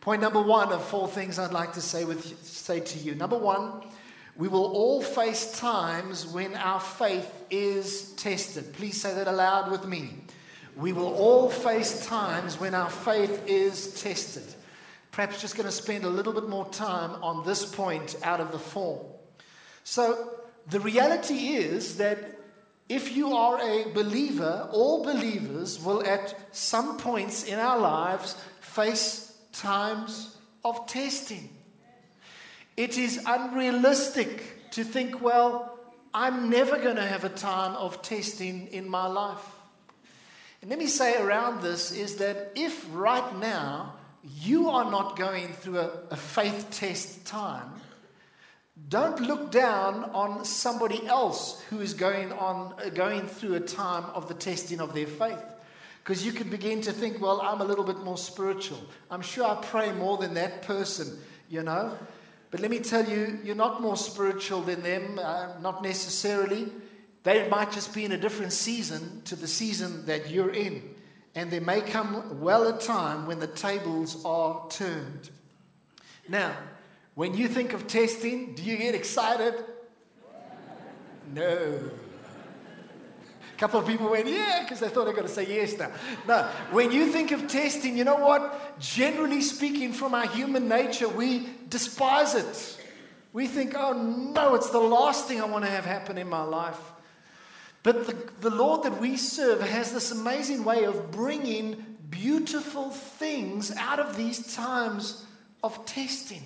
Point 0.00 0.22
number 0.22 0.42
one 0.42 0.72
of 0.72 0.82
four 0.84 1.06
things 1.06 1.38
I'd 1.38 1.52
like 1.52 1.74
to 1.74 1.80
say, 1.80 2.04
with, 2.04 2.44
say 2.44 2.80
to 2.80 2.98
you. 2.98 3.14
Number 3.14 3.38
one, 3.38 3.82
we 4.38 4.46
will 4.46 4.66
all 4.66 5.02
face 5.02 5.58
times 5.58 6.24
when 6.24 6.54
our 6.54 6.78
faith 6.78 7.28
is 7.50 8.12
tested. 8.12 8.72
Please 8.72 8.98
say 8.98 9.12
that 9.12 9.26
aloud 9.26 9.68
with 9.68 9.84
me. 9.84 10.10
We 10.76 10.92
will 10.92 11.12
all 11.12 11.50
face 11.50 12.06
times 12.06 12.60
when 12.60 12.72
our 12.72 12.88
faith 12.88 13.42
is 13.48 14.00
tested. 14.00 14.44
Perhaps 15.10 15.40
just 15.40 15.56
going 15.56 15.66
to 15.66 15.72
spend 15.72 16.04
a 16.04 16.08
little 16.08 16.32
bit 16.32 16.48
more 16.48 16.68
time 16.68 17.20
on 17.20 17.44
this 17.44 17.64
point 17.66 18.14
out 18.22 18.40
of 18.40 18.52
the 18.52 18.60
four. 18.60 19.04
So, 19.82 20.30
the 20.70 20.78
reality 20.78 21.54
is 21.54 21.96
that 21.96 22.38
if 22.88 23.16
you 23.16 23.34
are 23.34 23.58
a 23.60 23.90
believer, 23.92 24.68
all 24.70 25.02
believers 25.02 25.82
will 25.82 26.06
at 26.06 26.36
some 26.52 26.96
points 26.98 27.42
in 27.42 27.58
our 27.58 27.78
lives 27.78 28.36
face 28.60 29.36
times 29.52 30.36
of 30.64 30.86
testing. 30.86 31.57
It 32.78 32.96
is 32.96 33.20
unrealistic 33.26 34.70
to 34.70 34.84
think, 34.84 35.20
well, 35.20 35.76
I'm 36.14 36.48
never 36.48 36.78
going 36.78 36.94
to 36.94 37.04
have 37.04 37.24
a 37.24 37.28
time 37.28 37.74
of 37.74 38.02
testing 38.02 38.68
in 38.68 38.88
my 38.88 39.08
life. 39.08 39.44
And 40.62 40.70
let 40.70 40.78
me 40.78 40.86
say 40.86 41.20
around 41.20 41.60
this 41.60 41.90
is 41.90 42.18
that 42.18 42.52
if 42.54 42.86
right 42.92 43.36
now 43.40 43.94
you 44.22 44.70
are 44.70 44.88
not 44.88 45.16
going 45.16 45.54
through 45.54 45.80
a, 45.80 45.90
a 46.12 46.16
faith 46.16 46.68
test 46.70 47.26
time, 47.26 47.68
don't 48.88 49.18
look 49.22 49.50
down 49.50 50.04
on 50.14 50.44
somebody 50.44 51.04
else 51.04 51.60
who 51.70 51.80
is 51.80 51.94
going 51.94 52.30
on 52.30 52.74
uh, 52.80 52.90
going 52.90 53.26
through 53.26 53.54
a 53.54 53.60
time 53.60 54.04
of 54.14 54.28
the 54.28 54.34
testing 54.34 54.80
of 54.80 54.94
their 54.94 55.08
faith. 55.08 55.42
Because 56.04 56.24
you 56.24 56.30
could 56.30 56.48
begin 56.48 56.80
to 56.82 56.92
think, 56.92 57.20
well, 57.20 57.40
I'm 57.40 57.60
a 57.60 57.64
little 57.64 57.82
bit 57.82 57.98
more 58.04 58.16
spiritual. 58.16 58.78
I'm 59.10 59.22
sure 59.22 59.46
I 59.46 59.56
pray 59.56 59.90
more 59.90 60.16
than 60.16 60.34
that 60.34 60.62
person, 60.62 61.18
you 61.50 61.64
know. 61.64 61.98
But 62.50 62.60
let 62.60 62.70
me 62.70 62.78
tell 62.78 63.06
you, 63.06 63.38
you're 63.44 63.54
not 63.54 63.82
more 63.82 63.96
spiritual 63.96 64.62
than 64.62 64.82
them, 64.82 65.18
uh, 65.18 65.58
not 65.60 65.82
necessarily. 65.82 66.72
They 67.22 67.48
might 67.48 67.72
just 67.72 67.94
be 67.94 68.04
in 68.04 68.12
a 68.12 68.16
different 68.16 68.52
season 68.52 69.22
to 69.26 69.36
the 69.36 69.46
season 69.46 70.06
that 70.06 70.30
you're 70.30 70.52
in. 70.54 70.94
And 71.34 71.50
there 71.50 71.60
may 71.60 71.82
come 71.82 72.40
well 72.40 72.66
a 72.66 72.80
time 72.80 73.26
when 73.26 73.38
the 73.38 73.46
tables 73.46 74.24
are 74.24 74.66
turned. 74.70 75.30
Now, 76.28 76.56
when 77.14 77.34
you 77.34 77.48
think 77.48 77.74
of 77.74 77.86
testing, 77.86 78.54
do 78.54 78.62
you 78.62 78.76
get 78.76 78.94
excited? 78.94 79.54
No. 81.34 81.90
Couple 83.58 83.80
of 83.80 83.88
people 83.88 84.08
went, 84.08 84.28
yeah, 84.28 84.60
because 84.62 84.78
they 84.78 84.88
thought 84.88 85.04
they 85.04 85.10
were 85.10 85.16
going 85.16 85.26
to 85.26 85.32
say 85.32 85.46
yes 85.46 85.76
now. 85.76 85.90
No, 86.28 86.48
when 86.70 86.92
you 86.92 87.10
think 87.10 87.32
of 87.32 87.48
testing, 87.48 87.98
you 87.98 88.04
know 88.04 88.14
what? 88.14 88.78
Generally 88.78 89.40
speaking, 89.40 89.92
from 89.92 90.14
our 90.14 90.28
human 90.28 90.68
nature, 90.68 91.08
we 91.08 91.48
despise 91.68 92.36
it. 92.36 92.80
We 93.32 93.48
think, 93.48 93.74
oh 93.76 93.92
no, 93.92 94.54
it's 94.54 94.70
the 94.70 94.78
last 94.78 95.26
thing 95.26 95.40
I 95.40 95.44
want 95.44 95.64
to 95.64 95.70
have 95.70 95.84
happen 95.84 96.18
in 96.18 96.28
my 96.28 96.42
life. 96.42 96.78
But 97.82 98.06
the, 98.06 98.48
the 98.48 98.54
Lord 98.54 98.84
that 98.84 99.00
we 99.00 99.16
serve 99.16 99.60
has 99.60 99.92
this 99.92 100.12
amazing 100.12 100.62
way 100.62 100.84
of 100.84 101.10
bringing 101.10 101.96
beautiful 102.10 102.90
things 102.90 103.72
out 103.76 103.98
of 103.98 104.16
these 104.16 104.54
times 104.54 105.26
of 105.64 105.84
testing. 105.84 106.42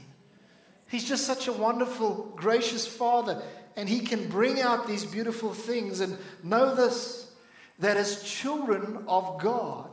He's 0.88 1.06
just 1.06 1.26
such 1.26 1.46
a 1.46 1.52
wonderful, 1.52 2.32
gracious 2.36 2.86
Father 2.86 3.42
and 3.76 3.88
He 3.88 4.00
can 4.00 4.28
bring 4.28 4.60
out 4.60 4.86
these 4.86 5.04
beautiful 5.04 5.52
things. 5.52 6.00
And 6.00 6.16
know 6.42 6.74
this 6.74 7.30
that 7.78 7.96
as 7.96 8.22
children 8.22 9.04
of 9.08 9.40
God, 9.40 9.90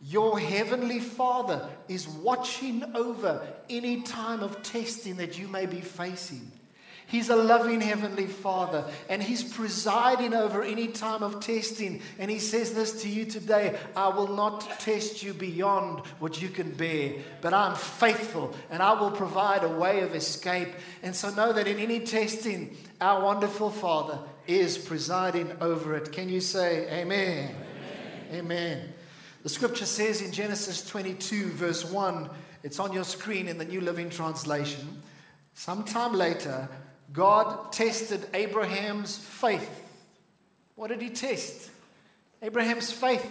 your 0.00 0.38
heavenly 0.38 1.00
Father 1.00 1.68
is 1.88 2.08
watching 2.08 2.84
over 2.94 3.46
any 3.68 4.02
time 4.02 4.40
of 4.40 4.62
testing 4.62 5.16
that 5.16 5.38
you 5.38 5.48
may 5.48 5.66
be 5.66 5.80
facing. 5.80 6.50
He's 7.10 7.28
a 7.28 7.34
loving 7.34 7.80
Heavenly 7.80 8.28
Father, 8.28 8.84
and 9.08 9.20
He's 9.20 9.42
presiding 9.42 10.32
over 10.32 10.62
any 10.62 10.86
time 10.86 11.24
of 11.24 11.40
testing. 11.40 12.02
And 12.20 12.30
He 12.30 12.38
says 12.38 12.72
this 12.72 13.02
to 13.02 13.08
you 13.08 13.24
today 13.24 13.76
I 13.96 14.08
will 14.08 14.28
not 14.28 14.60
test 14.78 15.20
you 15.20 15.34
beyond 15.34 16.06
what 16.20 16.40
you 16.40 16.48
can 16.48 16.70
bear, 16.70 17.14
but 17.40 17.52
I'm 17.52 17.74
faithful, 17.74 18.54
and 18.70 18.80
I 18.80 18.92
will 18.92 19.10
provide 19.10 19.64
a 19.64 19.68
way 19.68 20.00
of 20.00 20.14
escape. 20.14 20.68
And 21.02 21.14
so 21.14 21.30
know 21.30 21.52
that 21.52 21.66
in 21.66 21.80
any 21.80 21.98
testing, 21.98 22.76
our 23.00 23.24
wonderful 23.24 23.70
Father 23.70 24.20
is 24.46 24.78
presiding 24.78 25.50
over 25.60 25.96
it. 25.96 26.12
Can 26.12 26.28
you 26.28 26.40
say 26.40 26.86
amen? 27.00 27.56
Amen. 28.30 28.44
amen. 28.44 28.92
The 29.42 29.48
scripture 29.48 29.86
says 29.86 30.22
in 30.22 30.30
Genesis 30.30 30.86
22, 30.88 31.46
verse 31.48 31.84
1, 31.84 32.30
it's 32.62 32.78
on 32.78 32.92
your 32.92 33.04
screen 33.04 33.48
in 33.48 33.58
the 33.58 33.64
New 33.64 33.80
Living 33.80 34.10
Translation. 34.10 35.02
Sometime 35.54 36.12
later, 36.12 36.68
God 37.12 37.72
tested 37.72 38.26
Abraham's 38.34 39.16
faith. 39.16 39.68
What 40.76 40.88
did 40.88 41.02
he 41.02 41.10
test? 41.10 41.70
Abraham's 42.42 42.90
faith. 42.90 43.28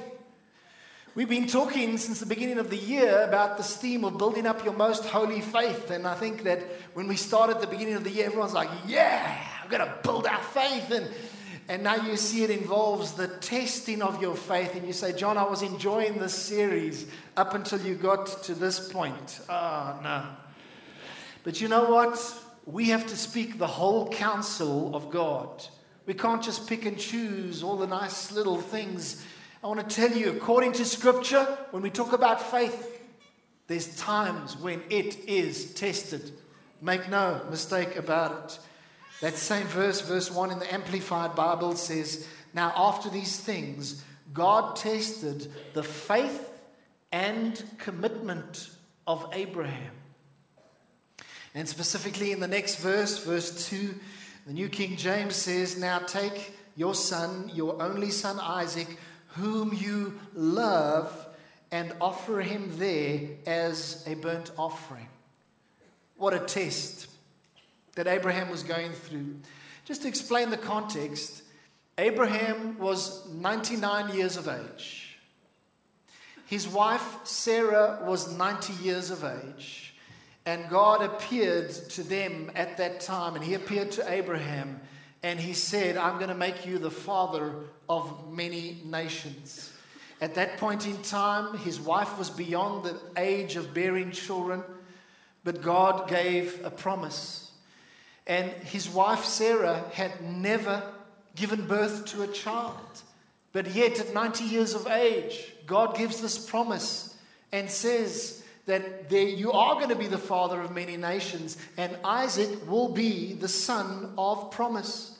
We've 1.16 1.30
been 1.30 1.48
talking 1.48 1.98
since 1.98 2.20
the 2.20 2.26
beginning 2.26 2.60
of 2.60 2.70
the 2.70 2.78
year 2.78 3.24
about 3.24 3.58
this 3.58 3.76
theme 3.76 4.04
of 4.06 4.18
building 4.18 4.46
up 4.46 4.64
your 4.64 4.74
most 4.74 5.06
holy 5.06 5.42
faith. 5.42 5.90
And 5.90 6.06
I 6.06 6.14
think 6.14 6.44
that 6.44 6.60
when 6.94 7.08
we 7.08 7.16
started 7.16 7.56
at 7.56 7.62
the 7.62 7.68
beginning 7.68 7.96
of 7.96 8.04
the 8.04 8.12
year, 8.12 8.28
everyone's 8.28 8.54
like, 8.54 8.70
yeah, 8.86 9.44
I've 9.64 9.70
got 9.70 9.80
to 9.80 9.94
build 10.04 10.28
our 10.28 10.42
faith. 10.42 10.92
And, 10.92 11.08
and 11.68 11.84
now 11.84 11.96
you 11.96 12.16
see 12.16 12.44
it 12.44 12.52
involves 12.52 13.14
the 13.14 13.28
testing 13.28 14.02
of 14.02 14.22
your 14.22 14.36
faith. 14.36 14.76
And 14.76 14.86
you 14.86 14.94
say, 14.94 15.12
John, 15.14 15.38
I 15.38 15.44
was 15.44 15.62
enjoying 15.64 16.20
this 16.20 16.36
series 16.36 17.08
up 17.36 17.56
until 17.56 17.82
you 17.82 17.96
got 17.96 18.44
to 18.44 18.54
this 18.54 18.92
point. 18.92 19.40
Ah, 19.50 19.98
oh, 19.98 20.04
no. 20.04 20.26
But 21.44 21.60
you 21.60 21.70
know 21.70 21.90
what? 21.90 22.18
We 22.72 22.90
have 22.90 23.08
to 23.08 23.18
speak 23.18 23.58
the 23.58 23.68
whole 23.68 24.10
counsel 24.10 24.96
of 24.96 25.10
God. 25.10 25.66
We 26.06 26.14
can't 26.14 26.44
just 26.44 26.68
pick 26.68 26.86
and 26.86 27.00
choose 27.00 27.64
all 27.64 27.78
the 27.78 27.88
nice 27.88 28.32
little 28.32 28.58
things. 28.62 29.26
I 29.64 29.68
want 29.68 29.88
to 29.88 29.96
tell 29.96 30.16
you, 30.16 30.30
according 30.32 30.74
to 30.74 30.86
Scripture, 30.86 31.46
when 31.72 31.82
we 31.82 31.90
talk 31.90 32.14
about 32.14 32.42
faith, 32.42 33.02
there's 33.68 33.96
times 33.98 34.56
when 34.58 34.84
it 34.90 35.28
is 35.28 35.74
tested. 35.74 36.32
Make 36.82 37.10
no 37.10 37.42
mistake 37.50 37.96
about 37.96 38.44
it. 38.46 38.60
That 39.22 39.36
same 39.36 39.68
verse, 39.68 40.02
verse 40.02 40.32
1 40.32 40.52
in 40.52 40.60
the 40.60 40.74
Amplified 40.74 41.36
Bible 41.36 41.76
says, 41.76 42.28
Now 42.54 42.72
after 42.76 43.10
these 43.10 43.40
things, 43.40 44.04
God 44.32 44.76
tested 44.76 45.52
the 45.74 45.84
faith 45.84 46.52
and 47.12 47.62
commitment 47.80 48.70
of 49.08 49.28
Abraham. 49.34 49.99
And 51.56 51.68
specifically 51.68 52.32
in 52.32 52.40
the 52.40 52.48
next 52.48 52.76
verse, 52.76 53.24
verse 53.24 53.70
2, 53.70 53.96
the 54.46 54.54
New 54.54 54.70
King 54.70 54.96
James 54.96 55.36
says, 55.36 55.78
Now 55.78 56.00
take 56.00 56.54
your 56.76 56.96
son, 56.96 57.52
your 57.54 57.82
only 57.82 58.12
son 58.12 58.40
Isaac, 58.40 58.88
whom 59.30 59.74
you 59.74 60.20
love, 60.34 61.28
and 61.72 61.94
offer 62.02 62.42
him 62.42 62.72
there 62.78 63.22
as 63.46 64.04
a 64.08 64.16
burnt 64.16 64.52
offering. 64.58 65.08
What 66.18 66.34
a 66.34 66.40
test 66.40 67.08
that 67.96 68.08
Abraham 68.08 68.50
was 68.50 68.64
going 68.64 68.92
through. 68.92 69.36
Just 69.86 70.04
to 70.04 70.08
explain 70.08 70.50
the 70.50 70.58
context, 70.58 71.44
Abraham 71.98 72.78
was 72.78 73.28
99 73.30 74.16
years 74.16 74.38
of 74.38 74.48
age. 74.48 75.18
His 76.46 76.68
wife, 76.68 77.18
Sarah, 77.26 78.00
was 78.04 78.36
90 78.36 78.74
years 78.84 79.12
of 79.12 79.24
age. 79.24 79.89
And 80.46 80.70
God 80.70 81.04
appeared 81.04 81.70
to 81.72 82.04
them 82.04 82.52
at 82.56 82.78
that 82.78 83.02
time, 83.02 83.36
and 83.36 83.44
He 83.44 83.54
appeared 83.54 83.92
to 83.92 84.12
Abraham, 84.12 84.80
and 85.22 85.40
He 85.40 85.54
said, 85.54 85.98
I'm 85.98 86.16
going 86.16 86.30
to 86.30 86.36
make 86.36 86.66
you 86.66 86.80
the 86.80 86.92
father 86.92 87.54
of 87.88 88.32
many 88.32 88.82
nations. 88.86 89.72
At 90.22 90.36
that 90.36 90.58
point 90.58 90.86
in 90.86 91.02
time, 91.02 91.58
his 91.58 91.80
wife 91.80 92.18
was 92.18 92.30
beyond 92.30 92.84
the 92.84 93.00
age 93.16 93.56
of 93.56 93.74
bearing 93.74 94.12
children, 94.12 94.64
but 95.44 95.62
God 95.62 96.10
gave 96.10 96.66
a 96.66 96.70
promise. 96.70 97.52
And 98.28 98.52
his 98.52 98.90
wife, 98.90 99.24
Sarah, 99.24 99.84
had 99.94 100.22
never 100.22 100.84
given 101.36 101.68
birth 101.68 102.06
to 102.08 102.24
a 102.24 102.28
child. 102.28 102.76
But 103.54 103.74
yet, 103.74 104.00
at 104.00 104.14
90 104.14 104.44
years 104.44 104.74
of 104.74 104.88
age, 104.88 105.54
God 105.66 105.98
gives 105.98 106.22
this 106.22 106.38
promise 106.38 107.16
and 107.52 107.70
says, 107.70 108.39
that 108.70 109.10
there, 109.10 109.28
you 109.28 109.52
are 109.52 109.76
going 109.76 109.90
to 109.90 109.96
be 109.96 110.08
the 110.08 110.18
father 110.18 110.62
of 110.62 110.72
many 110.72 110.96
nations, 110.96 111.58
and 111.76 111.98
Isaac 112.04 112.70
will 112.70 112.90
be 112.90 113.34
the 113.34 113.48
son 113.48 114.14
of 114.16 114.52
promise. 114.52 115.18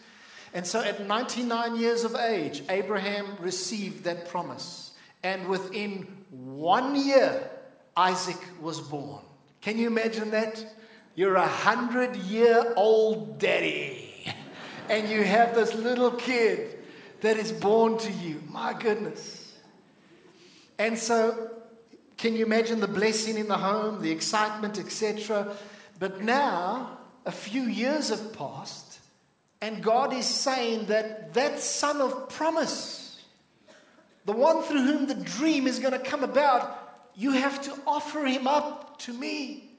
And 0.54 0.66
so 0.66 0.82
at 0.82 1.06
99 1.06 1.76
years 1.76 2.04
of 2.04 2.16
age, 2.16 2.62
Abraham 2.70 3.26
received 3.40 4.04
that 4.04 4.30
promise. 4.30 4.92
And 5.24 5.48
within 5.48 6.08
one 6.30 6.96
year, 6.96 7.50
Isaac 7.98 8.38
was 8.62 8.80
born. 8.80 9.22
Can 9.62 9.80
you 9.80 9.88
imagine 9.88 10.32
that? 10.32 10.64
You're 11.16 11.36
a 11.36 11.48
hundred 11.48 12.16
year 12.18 12.74
old 12.78 13.40
daddy, 13.40 14.32
and 14.90 15.10
you 15.10 15.24
have 15.24 15.56
this 15.56 15.74
little 15.74 16.12
kid 16.12 16.78
that 17.22 17.38
is 17.38 17.52
born 17.52 17.98
to 17.98 18.12
you. 18.12 18.44
My 18.48 18.74
goodness. 18.74 19.54
And 20.78 20.98
so, 20.98 21.59
can 22.20 22.36
you 22.36 22.46
imagine 22.46 22.82
the 22.82 22.88
blessing 22.88 23.38
in 23.38 23.48
the 23.48 23.58
home, 23.58 24.02
the 24.02 24.12
excitement, 24.12 24.78
etc.? 24.78 25.56
But 26.00 26.22
now, 26.22 26.98
a 27.26 27.32
few 27.32 27.62
years 27.64 28.10
have 28.10 28.34
passed, 28.34 29.00
and 29.62 29.82
God 29.82 30.14
is 30.14 30.26
saying 30.26 30.88
that 30.88 31.34
that 31.34 31.62
son 31.62 32.02
of 32.02 32.28
promise, 32.28 33.24
the 34.26 34.34
one 34.34 34.64
through 34.64 34.84
whom 34.84 35.08
the 35.08 35.16
dream 35.16 35.66
is 35.66 35.80
going 35.80 35.94
to 35.94 36.00
come 36.00 36.26
about, 36.26 37.10
you 37.16 37.32
have 37.32 37.62
to 37.62 37.74
offer 37.88 38.26
him 38.26 38.48
up 38.48 39.00
to 39.00 39.14
me. 39.14 39.70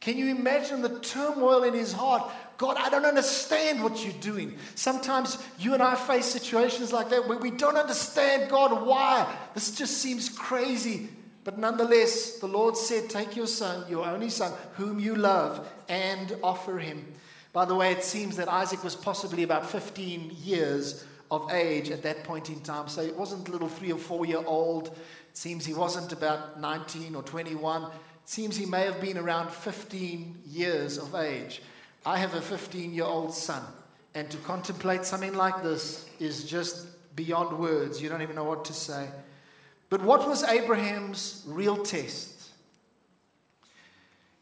Can 0.00 0.16
you 0.16 0.34
imagine 0.34 0.80
the 0.80 1.00
turmoil 1.00 1.64
in 1.64 1.74
his 1.74 1.92
heart? 1.92 2.30
God, 2.56 2.78
I 2.78 2.88
don't 2.88 3.04
understand 3.04 3.82
what 3.82 4.02
you're 4.02 4.20
doing. 4.20 4.56
Sometimes 4.74 5.36
you 5.58 5.74
and 5.74 5.82
I 5.82 5.96
face 5.96 6.24
situations 6.24 6.94
like 6.94 7.10
that 7.10 7.28
where 7.28 7.38
we 7.38 7.50
don't 7.50 7.76
understand, 7.76 8.50
God, 8.50 8.86
why. 8.86 9.30
This 9.52 9.74
just 9.74 9.98
seems 9.98 10.30
crazy. 10.30 11.10
But 11.44 11.58
nonetheless, 11.58 12.38
the 12.38 12.48
Lord 12.48 12.76
said, 12.76 13.10
Take 13.10 13.36
your 13.36 13.46
son, 13.46 13.84
your 13.88 14.06
only 14.06 14.30
son, 14.30 14.52
whom 14.74 14.98
you 14.98 15.14
love, 15.14 15.68
and 15.88 16.36
offer 16.42 16.78
him. 16.78 17.04
By 17.52 17.66
the 17.66 17.74
way, 17.74 17.92
it 17.92 18.02
seems 18.02 18.36
that 18.36 18.48
Isaac 18.48 18.82
was 18.82 18.96
possibly 18.96 19.42
about 19.42 19.70
15 19.70 20.32
years 20.42 21.04
of 21.30 21.52
age 21.52 21.90
at 21.90 22.02
that 22.02 22.24
point 22.24 22.48
in 22.48 22.60
time. 22.60 22.88
So 22.88 23.02
it 23.02 23.16
wasn't 23.16 23.48
a 23.48 23.52
little 23.52 23.68
three 23.68 23.92
or 23.92 23.98
four 23.98 24.26
year 24.26 24.42
old. 24.44 24.88
It 24.88 25.36
seems 25.36 25.64
he 25.64 25.74
wasn't 25.74 26.12
about 26.12 26.60
19 26.60 27.14
or 27.14 27.22
21 27.22 27.90
seems 28.24 28.56
he 28.56 28.66
may 28.66 28.82
have 28.82 29.00
been 29.00 29.18
around 29.18 29.50
15 29.50 30.42
years 30.46 30.98
of 30.98 31.14
age. 31.14 31.62
I 32.06 32.18
have 32.18 32.34
a 32.34 32.40
15 32.40 32.94
year 32.94 33.04
old 33.04 33.34
son, 33.34 33.62
and 34.14 34.30
to 34.30 34.36
contemplate 34.38 35.04
something 35.04 35.34
like 35.34 35.62
this 35.62 36.08
is 36.18 36.44
just 36.44 36.86
beyond 37.16 37.58
words. 37.58 38.00
You 38.00 38.08
don't 38.08 38.22
even 38.22 38.36
know 38.36 38.44
what 38.44 38.64
to 38.66 38.72
say. 38.72 39.08
But 39.94 40.02
what 40.02 40.26
was 40.26 40.42
Abraham's 40.42 41.44
real 41.46 41.76
test? 41.76 42.50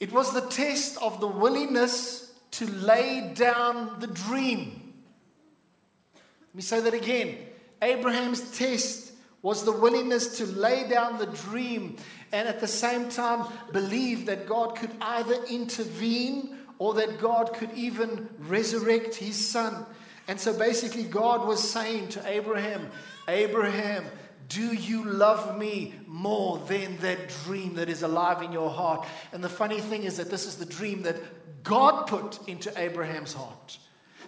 It 0.00 0.10
was 0.10 0.32
the 0.32 0.40
test 0.40 0.96
of 1.02 1.20
the 1.20 1.26
willingness 1.26 2.32
to 2.52 2.66
lay 2.66 3.32
down 3.34 4.00
the 4.00 4.06
dream. 4.06 4.94
Let 6.14 6.54
me 6.54 6.62
say 6.62 6.80
that 6.80 6.94
again. 6.94 7.36
Abraham's 7.82 8.56
test 8.56 9.12
was 9.42 9.66
the 9.66 9.72
willingness 9.72 10.38
to 10.38 10.46
lay 10.46 10.88
down 10.88 11.18
the 11.18 11.26
dream 11.26 11.98
and 12.32 12.48
at 12.48 12.60
the 12.60 12.66
same 12.66 13.10
time 13.10 13.46
believe 13.72 14.24
that 14.24 14.46
God 14.46 14.74
could 14.74 14.92
either 15.02 15.34
intervene 15.50 16.56
or 16.78 16.94
that 16.94 17.20
God 17.20 17.52
could 17.52 17.72
even 17.74 18.30
resurrect 18.38 19.16
his 19.16 19.36
son. 19.50 19.84
And 20.28 20.40
so 20.40 20.58
basically, 20.58 21.04
God 21.04 21.46
was 21.46 21.62
saying 21.62 22.08
to 22.08 22.26
Abraham, 22.26 22.90
Abraham, 23.28 24.06
do 24.48 24.74
you 24.74 25.04
love 25.04 25.58
me 25.58 25.94
more 26.06 26.58
than 26.58 26.96
that 26.98 27.28
dream 27.44 27.74
that 27.74 27.88
is 27.88 28.02
alive 28.02 28.42
in 28.42 28.52
your 28.52 28.70
heart? 28.70 29.06
And 29.32 29.42
the 29.42 29.48
funny 29.48 29.80
thing 29.80 30.04
is 30.04 30.16
that 30.16 30.30
this 30.30 30.46
is 30.46 30.56
the 30.56 30.66
dream 30.66 31.02
that 31.02 31.16
God 31.64 32.06
put 32.06 32.46
into 32.48 32.72
Abraham's 32.78 33.32
heart. 33.32 33.78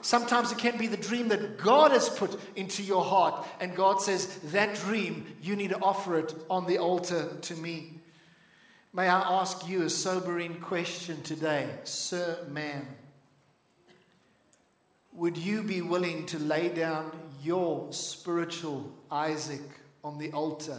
Sometimes 0.01 0.53
it 0.53 0.59
can 0.59 0.77
be 0.77 0.87
the 0.87 0.99
dream 0.99 1.29
that 1.29 1.57
God 1.57 1.91
has 1.91 2.09
put 2.09 2.39
into 2.57 2.83
your 2.83 3.03
heart. 3.03 3.47
And 3.61 3.75
God 3.75 4.03
says, 4.03 4.27
That 4.53 4.75
dream, 4.75 5.27
you 5.41 5.57
need 5.57 5.71
to 5.71 5.81
offer 5.81 6.19
it 6.19 6.35
on 6.51 6.67
the 6.67 6.79
altar 6.79 7.29
to 7.43 7.55
me. 7.55 8.01
May 8.93 9.09
I 9.09 9.41
ask 9.41 9.67
you 9.67 9.83
a 9.83 9.91
sobering 9.91 10.61
question 10.61 11.23
today, 11.23 11.69
sir, 11.85 12.39
ma'am? 12.51 12.87
Would 15.15 15.39
you 15.39 15.63
be 15.63 15.81
willing 15.81 16.27
to 16.27 16.39
lay 16.39 16.69
down 16.69 17.11
your 17.43 17.93
spiritual 17.93 18.93
Isaac 19.11 19.63
on 20.05 20.19
the 20.19 20.31
altar 20.33 20.79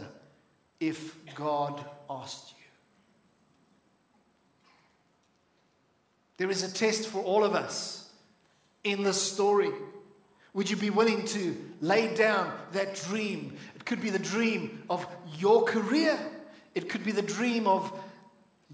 if 0.80 1.16
God 1.34 1.84
asked 2.08 2.54
you? 2.56 2.64
There 6.38 6.50
is 6.50 6.62
a 6.62 6.72
test 6.72 7.08
for 7.08 7.22
all 7.22 7.44
of 7.44 7.54
us 7.54 8.08
in 8.84 9.02
this 9.02 9.20
story? 9.20 9.70
Would 10.54 10.70
you 10.70 10.76
be 10.76 10.90
willing 10.90 11.26
to 11.26 11.56
lay 11.80 12.14
down 12.14 12.52
that 12.72 12.94
dream? 12.94 13.56
It 13.74 13.84
could 13.84 14.00
be 14.00 14.10
the 14.10 14.18
dream 14.18 14.84
of 14.88 15.06
your 15.36 15.64
career, 15.64 16.18
it 16.74 16.88
could 16.88 17.04
be 17.04 17.12
the 17.12 17.22
dream 17.22 17.66
of 17.66 17.92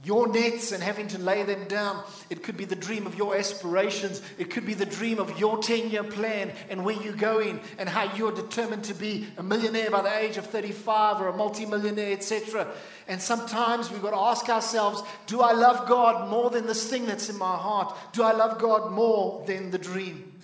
your 0.04 0.26
nets 0.26 0.72
and 0.72 0.82
having 0.82 1.06
to 1.06 1.18
lay 1.18 1.42
them 1.42 1.68
down. 1.68 2.02
It 2.30 2.42
could 2.42 2.56
be 2.56 2.64
the 2.64 2.74
dream 2.74 3.06
of 3.06 3.14
your 3.14 3.36
aspirations. 3.36 4.22
It 4.38 4.50
could 4.50 4.64
be 4.64 4.72
the 4.72 4.86
dream 4.86 5.18
of 5.18 5.38
your 5.38 5.58
10 5.58 5.90
year 5.90 6.02
plan 6.02 6.50
and 6.70 6.84
where 6.84 7.00
you're 7.00 7.12
going 7.12 7.60
and 7.78 7.88
how 7.88 8.14
you're 8.16 8.32
determined 8.32 8.84
to 8.84 8.94
be 8.94 9.26
a 9.36 9.42
millionaire 9.42 9.90
by 9.90 10.00
the 10.00 10.18
age 10.18 10.38
of 10.38 10.46
35 10.46 11.20
or 11.20 11.28
a 11.28 11.36
multimillionaire, 11.36 12.12
etc. 12.12 12.66
And 13.06 13.20
sometimes 13.20 13.90
we've 13.90 14.02
got 14.02 14.12
to 14.12 14.16
ask 14.16 14.48
ourselves 14.48 15.02
do 15.26 15.42
I 15.42 15.52
love 15.52 15.86
God 15.86 16.30
more 16.30 16.48
than 16.48 16.66
this 16.66 16.88
thing 16.88 17.04
that's 17.04 17.28
in 17.28 17.38
my 17.38 17.56
heart? 17.56 17.94
Do 18.12 18.22
I 18.22 18.32
love 18.32 18.58
God 18.58 18.92
more 18.92 19.44
than 19.46 19.70
the 19.70 19.78
dream? 19.78 20.40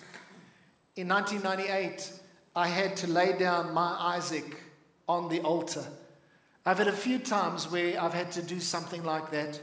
In 0.95 1.07
1998, 1.07 2.11
I 2.55 2.67
had 2.67 2.97
to 2.97 3.07
lay 3.07 3.37
down 3.37 3.73
my 3.73 3.95
Isaac 4.15 4.61
on 5.07 5.27
the 5.27 5.39
altar. 5.41 5.85
I've 6.69 6.77
had 6.77 6.87
a 6.87 6.91
few 6.91 7.17
times 7.17 7.67
where 7.71 7.99
I've 7.99 8.13
had 8.13 8.31
to 8.33 8.43
do 8.43 8.59
something 8.59 9.03
like 9.03 9.31
that. 9.31 9.59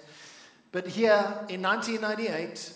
But 0.72 0.88
here 0.88 1.24
in 1.48 1.62
1998 1.62 2.72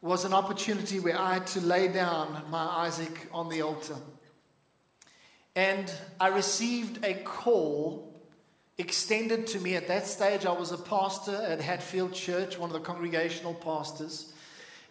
was 0.00 0.24
an 0.24 0.32
opportunity 0.32 1.00
where 1.00 1.18
I 1.18 1.34
had 1.34 1.46
to 1.48 1.60
lay 1.60 1.88
down 1.88 2.44
my 2.48 2.64
Isaac 2.64 3.28
on 3.30 3.50
the 3.50 3.60
altar. 3.60 3.96
And 5.54 5.92
I 6.18 6.28
received 6.28 7.04
a 7.04 7.12
call 7.12 8.18
extended 8.78 9.46
to 9.48 9.60
me. 9.60 9.76
At 9.76 9.88
that 9.88 10.06
stage, 10.06 10.46
I 10.46 10.52
was 10.52 10.72
a 10.72 10.78
pastor 10.78 11.44
at 11.46 11.60
Hatfield 11.60 12.14
Church, 12.14 12.58
one 12.58 12.70
of 12.70 12.72
the 12.72 12.80
congregational 12.80 13.52
pastors. 13.52 14.32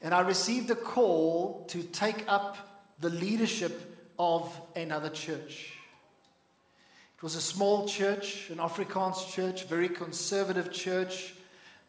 And 0.03 0.13
I 0.13 0.19
received 0.19 0.69
a 0.69 0.75
call 0.75 1.65
to 1.69 1.81
take 1.81 2.25
up 2.27 2.91
the 2.99 3.09
leadership 3.09 3.97
of 4.19 4.55
another 4.75 5.09
church. 5.09 5.78
It 7.19 7.23
was 7.23 7.35
a 7.35 7.41
small 7.41 7.85
church, 7.85 8.49
an 8.49 8.59
Afrikaans 8.59 9.29
church, 9.29 9.65
very 9.65 9.89
conservative 9.89 10.71
church, 10.71 11.33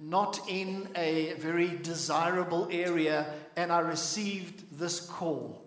not 0.01 0.41
in 0.49 0.89
a 0.97 1.35
very 1.35 1.69
desirable 1.69 2.67
area, 2.69 3.33
and 3.55 3.71
I 3.71 3.79
received 3.79 4.77
this 4.77 4.99
call. 4.99 5.65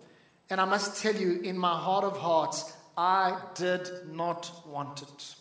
And 0.50 0.60
I 0.60 0.66
must 0.66 1.02
tell 1.02 1.16
you, 1.16 1.40
in 1.40 1.58
my 1.58 1.80
heart 1.80 2.04
of 2.04 2.18
hearts, 2.18 2.74
I 2.98 3.40
did 3.56 3.90
not 4.12 4.52
want 4.68 5.02
it. 5.02 5.36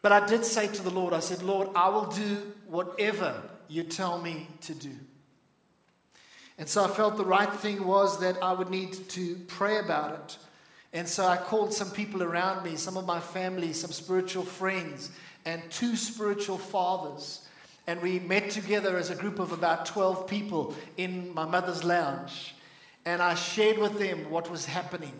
But 0.00 0.12
I 0.12 0.24
did 0.24 0.44
say 0.44 0.68
to 0.68 0.82
the 0.82 0.90
Lord, 0.90 1.12
I 1.12 1.18
said, 1.18 1.42
Lord, 1.42 1.70
I 1.74 1.88
will 1.88 2.06
do 2.06 2.52
whatever 2.68 3.42
you 3.66 3.82
tell 3.82 4.20
me 4.20 4.46
to 4.60 4.76
do. 4.76 4.94
And 6.56 6.68
so 6.68 6.84
I 6.84 6.88
felt 6.88 7.16
the 7.16 7.24
right 7.24 7.52
thing 7.52 7.84
was 7.84 8.20
that 8.20 8.40
I 8.40 8.52
would 8.52 8.70
need 8.70 8.92
to 9.08 9.34
pray 9.48 9.80
about 9.80 10.14
it. 10.14 10.38
And 10.92 11.08
so 11.08 11.26
I 11.26 11.36
called 11.36 11.72
some 11.72 11.90
people 11.90 12.22
around 12.22 12.64
me, 12.64 12.76
some 12.76 12.96
of 12.96 13.06
my 13.06 13.20
family, 13.20 13.72
some 13.72 13.92
spiritual 13.92 14.44
friends, 14.44 15.10
and 15.44 15.62
two 15.70 15.96
spiritual 15.96 16.58
fathers. 16.58 17.46
And 17.86 18.00
we 18.02 18.18
met 18.20 18.50
together 18.50 18.96
as 18.96 19.10
a 19.10 19.16
group 19.16 19.38
of 19.38 19.52
about 19.52 19.86
12 19.86 20.26
people 20.26 20.74
in 20.96 21.32
my 21.34 21.46
mother's 21.46 21.82
lounge. 21.82 22.54
And 23.04 23.22
I 23.22 23.34
shared 23.34 23.78
with 23.78 23.98
them 23.98 24.30
what 24.30 24.50
was 24.50 24.66
happening. 24.66 25.14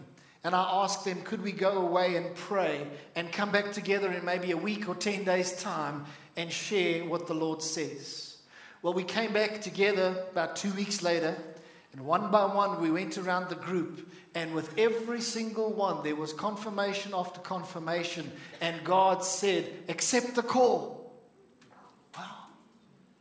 And 0.45 0.55
I 0.55 0.83
asked 0.83 1.05
them, 1.05 1.23
could 1.23 1.43
we 1.43 1.53
go 1.53 1.79
away 1.79 2.17
and 2.17 2.35
pray 2.35 2.87
and 3.15 3.33
come 3.33 3.51
back 3.51 3.73
together 3.73 4.13
in 4.13 4.25
maybe 4.25 4.51
a 4.51 4.57
week 4.57 4.89
or 4.89 4.95
10 4.95 5.25
days' 5.25 5.53
time 5.55 6.05
and 6.37 6.53
share 6.53 7.05
what 7.05 7.27
the 7.27 7.35
Lord 7.35 7.63
says? 7.63 8.39
Well, 8.83 8.93
we 8.93 9.05
came 9.05 9.33
back 9.33 9.61
together 9.61 10.17
about 10.33 10.57
two 10.57 10.73
weeks 10.73 11.03
later, 11.03 11.37
and 11.93 12.05
one 12.07 12.31
by 12.31 12.47
one 12.47 12.81
we 12.81 12.91
went 12.91 13.19
around 13.19 13.49
the 13.49 13.55
group 13.55 14.09
and 14.35 14.55
with 14.55 14.79
every 14.79 15.21
single 15.21 15.73
one, 15.73 16.03
there 16.03 16.17
was 16.17 16.33
confirmation 16.33 17.13
after 17.15 17.41
confirmation. 17.41 18.31
And 18.61 18.83
God 18.83 19.25
said, 19.25 19.71
Accept 19.89 20.35
the 20.35 20.43
call. 20.43 21.13
Wow. 22.17 22.25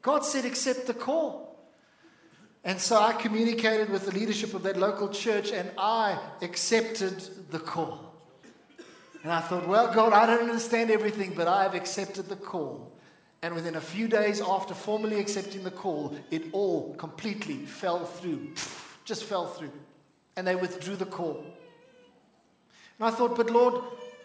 God 0.01 0.23
said, 0.23 0.45
Accept 0.45 0.87
the 0.87 0.93
call. 0.93 1.51
And 2.63 2.79
so 2.79 2.97
I 2.97 3.13
communicated 3.13 3.89
with 3.89 4.05
the 4.05 4.11
leadership 4.11 4.53
of 4.53 4.63
that 4.63 4.77
local 4.77 5.09
church 5.09 5.51
and 5.51 5.71
I 5.77 6.17
accepted 6.41 7.19
the 7.49 7.59
call. 7.59 8.13
And 9.23 9.31
I 9.31 9.41
thought, 9.41 9.67
well, 9.67 9.93
God, 9.93 10.13
I 10.13 10.25
don't 10.25 10.49
understand 10.49 10.91
everything, 10.91 11.33
but 11.35 11.47
I 11.47 11.63
have 11.63 11.75
accepted 11.75 12.29
the 12.29 12.35
call. 12.35 12.91
And 13.43 13.55
within 13.55 13.75
a 13.75 13.81
few 13.81 14.07
days 14.07 14.39
after 14.39 14.73
formally 14.73 15.19
accepting 15.19 15.63
the 15.63 15.71
call, 15.71 16.15
it 16.29 16.43
all 16.51 16.93
completely 16.95 17.57
fell 17.57 18.05
through. 18.05 18.53
Just 19.03 19.23
fell 19.23 19.47
through. 19.47 19.71
And 20.37 20.45
they 20.45 20.55
withdrew 20.55 20.95
the 20.95 21.05
call. 21.05 21.43
And 22.99 23.07
I 23.07 23.09
thought, 23.09 23.35
but 23.35 23.49
Lord, 23.49 23.83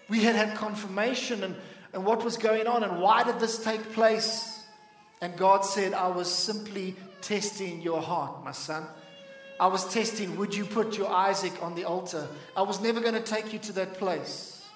we 0.08 0.22
had 0.22 0.36
had 0.36 0.54
confirmation 0.56 1.44
and, 1.44 1.56
and 1.94 2.04
what 2.04 2.22
was 2.22 2.36
going 2.36 2.66
on 2.66 2.84
and 2.84 3.00
why 3.00 3.24
did 3.24 3.40
this 3.40 3.62
take 3.62 3.92
place? 3.92 4.64
And 5.22 5.34
God 5.36 5.64
said, 5.64 5.94
I 5.94 6.08
was 6.08 6.30
simply 6.30 6.94
testing 7.22 7.80
your 7.80 8.02
heart, 8.02 8.44
my 8.44 8.52
son. 8.52 8.84
I 9.58 9.68
was 9.68 9.90
testing, 9.92 10.36
would 10.36 10.54
you 10.54 10.66
put 10.66 10.98
your 10.98 11.10
Isaac 11.10 11.62
on 11.62 11.74
the 11.74 11.84
altar? 11.84 12.28
I 12.54 12.62
was 12.62 12.82
never 12.82 13.00
going 13.00 13.14
to 13.14 13.22
take 13.22 13.54
you 13.54 13.58
to 13.60 13.72
that 13.72 13.94
place, 13.94 14.68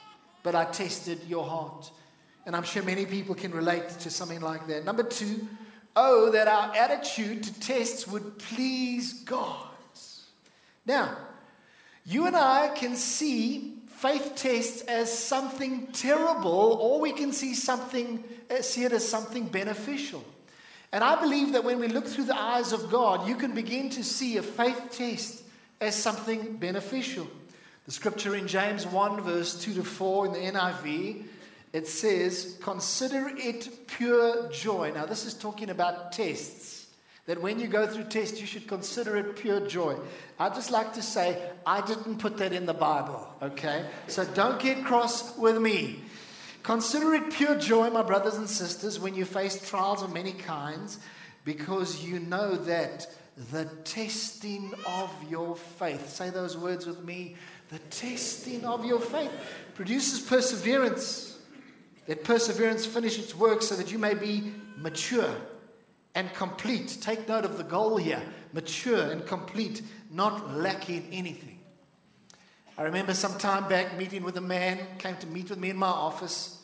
but 0.42 0.54
I 0.54 0.64
tested 0.64 1.20
your 1.28 1.44
heart. 1.44 1.90
And 2.46 2.56
I'm 2.56 2.62
sure 2.62 2.82
many 2.82 3.06
people 3.06 3.34
can 3.34 3.52
relate 3.52 3.88
to 4.00 4.10
something 4.10 4.40
like 4.40 4.66
that. 4.68 4.84
Number 4.84 5.02
two, 5.02 5.46
oh, 5.94 6.30
that 6.30 6.48
our 6.48 6.74
attitude 6.74 7.42
to 7.44 7.60
tests 7.60 8.06
would 8.08 8.38
please 8.38 9.24
God. 9.24 9.66
Now, 10.86 11.16
you 12.04 12.26
and 12.26 12.36
I 12.36 12.68
can 12.74 12.96
see 12.96 13.74
faith 13.86 14.32
tests 14.34 14.80
as 14.82 15.16
something 15.16 15.88
terrible, 15.92 16.78
or 16.80 17.00
we 17.00 17.12
can 17.12 17.32
see 17.32 17.54
something, 17.54 18.24
uh, 18.50 18.62
see 18.62 18.84
it 18.84 18.92
as 18.92 19.06
something 19.06 19.46
beneficial. 19.46 20.24
And 20.92 21.04
I 21.04 21.20
believe 21.20 21.52
that 21.52 21.64
when 21.64 21.78
we 21.78 21.86
look 21.86 22.06
through 22.06 22.24
the 22.24 22.40
eyes 22.40 22.72
of 22.72 22.90
God, 22.90 23.28
you 23.28 23.36
can 23.36 23.52
begin 23.52 23.90
to 23.90 24.02
see 24.02 24.38
a 24.38 24.42
faith 24.42 24.88
test 24.90 25.44
as 25.80 25.94
something 25.94 26.56
beneficial. 26.56 27.28
The 27.84 27.92
scripture 27.92 28.34
in 28.34 28.48
James 28.48 28.86
1, 28.86 29.20
verse 29.20 29.62
2 29.62 29.74
to 29.74 29.84
4 29.84 30.26
in 30.26 30.32
the 30.32 30.58
NIV, 30.58 31.24
it 31.72 31.86
says, 31.86 32.58
Consider 32.60 33.30
it 33.36 33.86
pure 33.86 34.48
joy. 34.50 34.92
Now, 34.94 35.06
this 35.06 35.24
is 35.24 35.34
talking 35.34 35.70
about 35.70 36.12
tests. 36.12 36.86
That 37.26 37.40
when 37.40 37.60
you 37.60 37.68
go 37.68 37.86
through 37.86 38.04
tests, 38.04 38.40
you 38.40 38.46
should 38.46 38.66
consider 38.66 39.16
it 39.16 39.36
pure 39.36 39.60
joy. 39.60 39.96
I'd 40.38 40.54
just 40.54 40.70
like 40.70 40.94
to 40.94 41.02
say, 41.02 41.40
I 41.64 41.80
didn't 41.80 42.18
put 42.18 42.38
that 42.38 42.52
in 42.52 42.66
the 42.66 42.74
Bible, 42.74 43.28
okay? 43.40 43.84
So 44.08 44.24
don't 44.24 44.60
get 44.60 44.84
cross 44.84 45.36
with 45.36 45.60
me. 45.60 46.00
Consider 46.62 47.14
it 47.14 47.30
pure 47.30 47.54
joy, 47.56 47.90
my 47.90 48.02
brothers 48.02 48.34
and 48.34 48.48
sisters, 48.48 48.98
when 48.98 49.14
you 49.14 49.24
face 49.24 49.68
trials 49.68 50.02
of 50.02 50.12
many 50.12 50.32
kinds, 50.32 50.98
because 51.44 52.04
you 52.04 52.18
know 52.18 52.56
that 52.56 53.06
the 53.52 53.64
testing 53.84 54.74
of 54.86 55.10
your 55.28 55.56
faith, 55.56 56.08
say 56.08 56.30
those 56.30 56.56
words 56.56 56.86
with 56.86 57.02
me, 57.04 57.36
the 57.70 57.78
testing 57.90 58.64
of 58.64 58.84
your 58.84 59.00
faith 59.00 59.30
produces 59.74 60.20
perseverance. 60.20 61.29
Let 62.10 62.24
perseverance 62.24 62.86
finish 62.86 63.20
its 63.20 63.36
work 63.36 63.62
so 63.62 63.76
that 63.76 63.92
you 63.92 63.96
may 63.96 64.14
be 64.14 64.52
mature 64.76 65.32
and 66.16 66.34
complete. 66.34 66.98
Take 67.00 67.28
note 67.28 67.44
of 67.44 67.56
the 67.56 67.62
goal 67.62 67.98
here 67.98 68.20
mature 68.52 69.12
and 69.12 69.24
complete, 69.24 69.80
not 70.10 70.56
lacking 70.56 71.06
anything. 71.12 71.60
I 72.76 72.82
remember 72.82 73.14
some 73.14 73.38
time 73.38 73.68
back 73.68 73.96
meeting 73.96 74.24
with 74.24 74.36
a 74.36 74.40
man, 74.40 74.80
came 74.98 75.18
to 75.18 75.28
meet 75.28 75.50
with 75.50 75.60
me 75.60 75.70
in 75.70 75.76
my 75.76 75.86
office, 75.86 76.60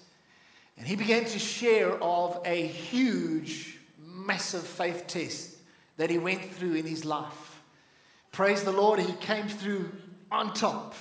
and 0.76 0.85
he 0.85 0.96
began 0.96 1.26
to 1.26 1.38
share 1.38 1.92
of 2.02 2.40
a 2.44 2.66
huge, 2.66 3.78
massive 4.04 4.66
faith 4.66 5.06
test 5.06 5.59
that 5.96 6.11
he 6.11 6.18
went 6.18 6.42
through 6.54 6.74
in 6.74 6.87
his 6.87 7.04
life. 7.04 7.62
Praise 8.32 8.64
the 8.64 8.72
Lord, 8.72 8.98
he 8.98 9.12
came 9.12 9.46
through 9.46 9.92
on 10.28 10.52
top. 10.54 10.96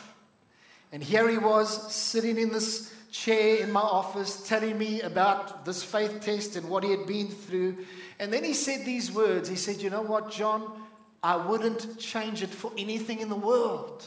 And 0.92 1.04
here 1.04 1.28
he 1.28 1.40
was 1.40 1.92
sitting 1.92 2.38
in 2.38 2.52
this 2.52 2.94
chair 3.16 3.64
in 3.64 3.72
my 3.72 3.80
office 3.80 4.46
telling 4.46 4.78
me 4.78 5.02
about 5.02 5.64
this 5.64 5.84
faith 5.84 6.20
test 6.20 6.58
and 6.58 6.68
what 6.68 6.84
he 6.84 6.92
had 6.92 7.08
been 7.08 7.30
through. 7.30 7.78
And 8.20 8.32
then 8.32 8.44
he 8.44 8.54
said 8.54 8.86
these 8.86 9.12
words 9.12 9.48
He 9.48 9.56
said, 9.56 9.82
You 9.82 9.90
know 9.90 10.02
what, 10.02 10.32
John? 10.32 10.82
I 11.24 11.38
wouldn't 11.38 11.98
change 11.98 12.44
it 12.44 12.50
for 12.50 12.72
anything 12.78 13.20
in 13.20 13.30
the 13.30 13.36
world. 13.36 14.06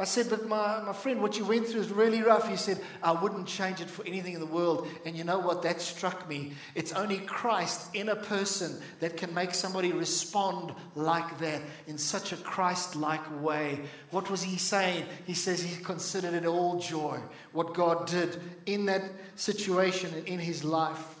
I 0.00 0.04
said, 0.04 0.30
but 0.30 0.46
my, 0.46 0.80
my 0.82 0.92
friend, 0.92 1.20
what 1.20 1.36
you 1.38 1.44
went 1.44 1.66
through 1.66 1.80
is 1.80 1.90
really 1.90 2.22
rough. 2.22 2.48
He 2.48 2.56
said, 2.56 2.80
I 3.02 3.10
wouldn't 3.10 3.48
change 3.48 3.80
it 3.80 3.90
for 3.90 4.06
anything 4.06 4.34
in 4.34 4.38
the 4.38 4.46
world. 4.46 4.86
And 5.04 5.16
you 5.16 5.24
know 5.24 5.40
what? 5.40 5.62
That 5.62 5.80
struck 5.80 6.28
me. 6.28 6.52
It's 6.76 6.92
only 6.92 7.18
Christ 7.18 7.92
in 7.96 8.08
a 8.08 8.14
person 8.14 8.80
that 9.00 9.16
can 9.16 9.34
make 9.34 9.54
somebody 9.54 9.90
respond 9.90 10.72
like 10.94 11.40
that 11.40 11.62
in 11.88 11.98
such 11.98 12.32
a 12.32 12.36
Christ 12.36 12.94
like 12.94 13.42
way. 13.42 13.80
What 14.12 14.30
was 14.30 14.40
he 14.40 14.56
saying? 14.56 15.04
He 15.26 15.34
says 15.34 15.60
he 15.60 15.82
considered 15.82 16.34
it 16.34 16.46
all 16.46 16.78
joy, 16.78 17.18
what 17.50 17.74
God 17.74 18.06
did 18.06 18.40
in 18.66 18.86
that 18.86 19.02
situation 19.34 20.14
and 20.14 20.28
in 20.28 20.38
his 20.38 20.62
life. 20.62 21.16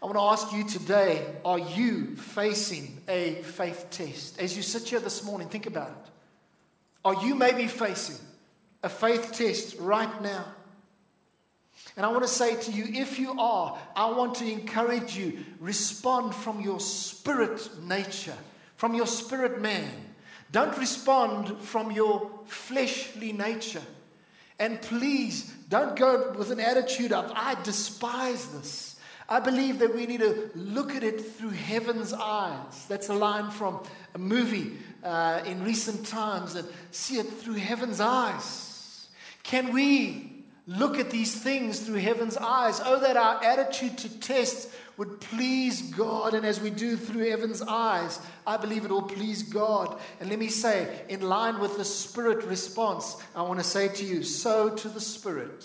I 0.00 0.06
want 0.06 0.16
to 0.16 0.22
ask 0.22 0.52
you 0.52 0.62
today 0.68 1.26
are 1.44 1.58
you 1.58 2.14
facing 2.14 3.02
a 3.08 3.42
faith 3.42 3.88
test? 3.90 4.40
As 4.40 4.56
you 4.56 4.62
sit 4.62 4.84
here 4.84 5.00
this 5.00 5.24
morning, 5.24 5.48
think 5.48 5.66
about 5.66 5.88
it. 5.88 6.12
Are 7.06 7.24
you 7.24 7.36
may 7.36 7.52
be 7.52 7.68
facing 7.68 8.16
a 8.82 8.88
faith 8.88 9.30
test 9.32 9.76
right 9.78 10.20
now? 10.22 10.44
And 11.96 12.04
I 12.04 12.08
want 12.08 12.24
to 12.24 12.28
say 12.28 12.56
to 12.62 12.72
you, 12.72 12.84
if 13.00 13.20
you 13.20 13.38
are, 13.38 13.78
I 13.94 14.10
want 14.10 14.34
to 14.38 14.50
encourage 14.50 15.16
you, 15.16 15.38
respond 15.60 16.34
from 16.34 16.60
your 16.60 16.80
spirit 16.80 17.80
nature, 17.84 18.34
from 18.74 18.96
your 18.96 19.06
spirit 19.06 19.60
man. 19.60 19.88
Don't 20.50 20.76
respond 20.76 21.60
from 21.60 21.92
your 21.92 22.28
fleshly 22.46 23.32
nature. 23.32 23.84
And 24.58 24.82
please 24.82 25.44
don't 25.68 25.94
go 25.94 26.34
with 26.36 26.50
an 26.50 26.58
attitude 26.58 27.12
of, 27.12 27.30
I 27.36 27.54
despise 27.62 28.48
this. 28.48 28.95
I 29.28 29.40
believe 29.40 29.80
that 29.80 29.94
we 29.94 30.06
need 30.06 30.20
to 30.20 30.50
look 30.54 30.94
at 30.94 31.02
it 31.02 31.20
through 31.20 31.50
heaven's 31.50 32.12
eyes. 32.12 32.86
That's 32.88 33.08
a 33.08 33.14
line 33.14 33.50
from 33.50 33.82
a 34.14 34.18
movie 34.18 34.78
uh, 35.06 35.42
in 35.46 35.64
recent 35.64 36.06
times 36.06 36.54
and 36.54 36.68
see 36.90 37.18
it 37.18 37.28
through 37.28 37.54
heaven's 37.54 38.00
eyes? 38.00 39.08
Can 39.42 39.72
we 39.72 40.44
look 40.66 40.98
at 40.98 41.10
these 41.10 41.34
things 41.34 41.80
through 41.80 42.00
heaven's 42.00 42.36
eyes? 42.36 42.80
Oh, 42.84 42.98
that 43.00 43.16
our 43.16 43.42
attitude 43.42 43.98
to 43.98 44.20
test 44.20 44.68
would 44.96 45.20
please 45.20 45.82
God. 45.92 46.34
And 46.34 46.44
as 46.44 46.60
we 46.60 46.70
do 46.70 46.96
through 46.96 47.30
heaven's 47.30 47.62
eyes, 47.62 48.18
I 48.46 48.56
believe 48.56 48.84
it 48.84 48.90
will 48.90 49.02
please 49.02 49.44
God. 49.44 50.00
And 50.20 50.28
let 50.28 50.38
me 50.38 50.48
say, 50.48 51.04
in 51.08 51.20
line 51.20 51.60
with 51.60 51.76
the 51.76 51.84
Spirit 51.84 52.44
response, 52.44 53.16
I 53.34 53.42
want 53.42 53.60
to 53.60 53.64
say 53.64 53.88
to 53.88 54.04
you 54.04 54.22
sow 54.22 54.70
to 54.70 54.88
the 54.88 55.00
Spirit, 55.00 55.64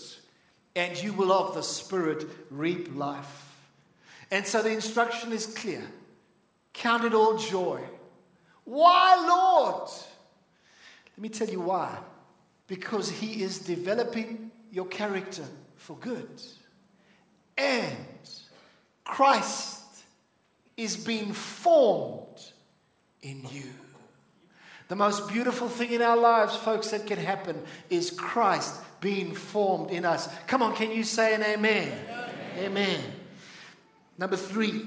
and 0.76 1.00
you 1.02 1.12
will 1.12 1.32
of 1.32 1.54
the 1.54 1.62
Spirit 1.62 2.26
reap 2.50 2.94
life. 2.94 3.51
And 4.32 4.44
so 4.44 4.62
the 4.62 4.70
instruction 4.70 5.30
is 5.32 5.46
clear 5.46 5.82
count 6.72 7.04
it 7.04 7.14
all 7.14 7.36
joy 7.36 7.82
why, 8.64 9.16
Lord? 9.28 9.90
Let 11.16 11.18
me 11.18 11.28
tell 11.28 11.48
you 11.48 11.60
why. 11.60 11.98
Because 12.66 13.10
He 13.10 13.42
is 13.42 13.58
developing 13.58 14.50
your 14.70 14.86
character 14.86 15.44
for 15.76 15.96
good. 15.96 16.40
And 17.58 17.96
Christ 19.04 19.82
is 20.76 20.96
being 20.96 21.32
formed 21.32 22.40
in 23.20 23.44
you. 23.50 23.70
The 24.88 24.96
most 24.96 25.28
beautiful 25.28 25.68
thing 25.68 25.92
in 25.92 26.02
our 26.02 26.16
lives, 26.16 26.56
folks, 26.56 26.90
that 26.90 27.06
can 27.06 27.18
happen 27.18 27.60
is 27.88 28.10
Christ 28.10 28.74
being 29.00 29.34
formed 29.34 29.90
in 29.90 30.04
us. 30.04 30.28
Come 30.46 30.62
on, 30.62 30.74
can 30.74 30.90
you 30.90 31.02
say 31.02 31.34
an 31.34 31.42
amen? 31.42 31.92
Amen. 32.08 32.30
amen. 32.58 33.00
Number 34.18 34.36
three, 34.36 34.86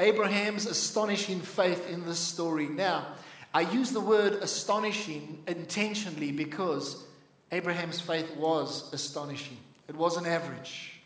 Abraham's 0.00 0.66
astonishing 0.66 1.40
faith 1.40 1.88
in 1.88 2.04
this 2.04 2.18
story. 2.18 2.66
Now, 2.66 3.06
I 3.52 3.60
use 3.60 3.92
the 3.92 4.00
word 4.00 4.34
astonishing 4.34 5.42
intentionally 5.46 6.32
because 6.32 7.04
Abraham's 7.52 8.00
faith 8.00 8.36
was 8.36 8.92
astonishing. 8.92 9.58
It 9.88 9.94
wasn't 9.94 10.26
average. 10.26 11.00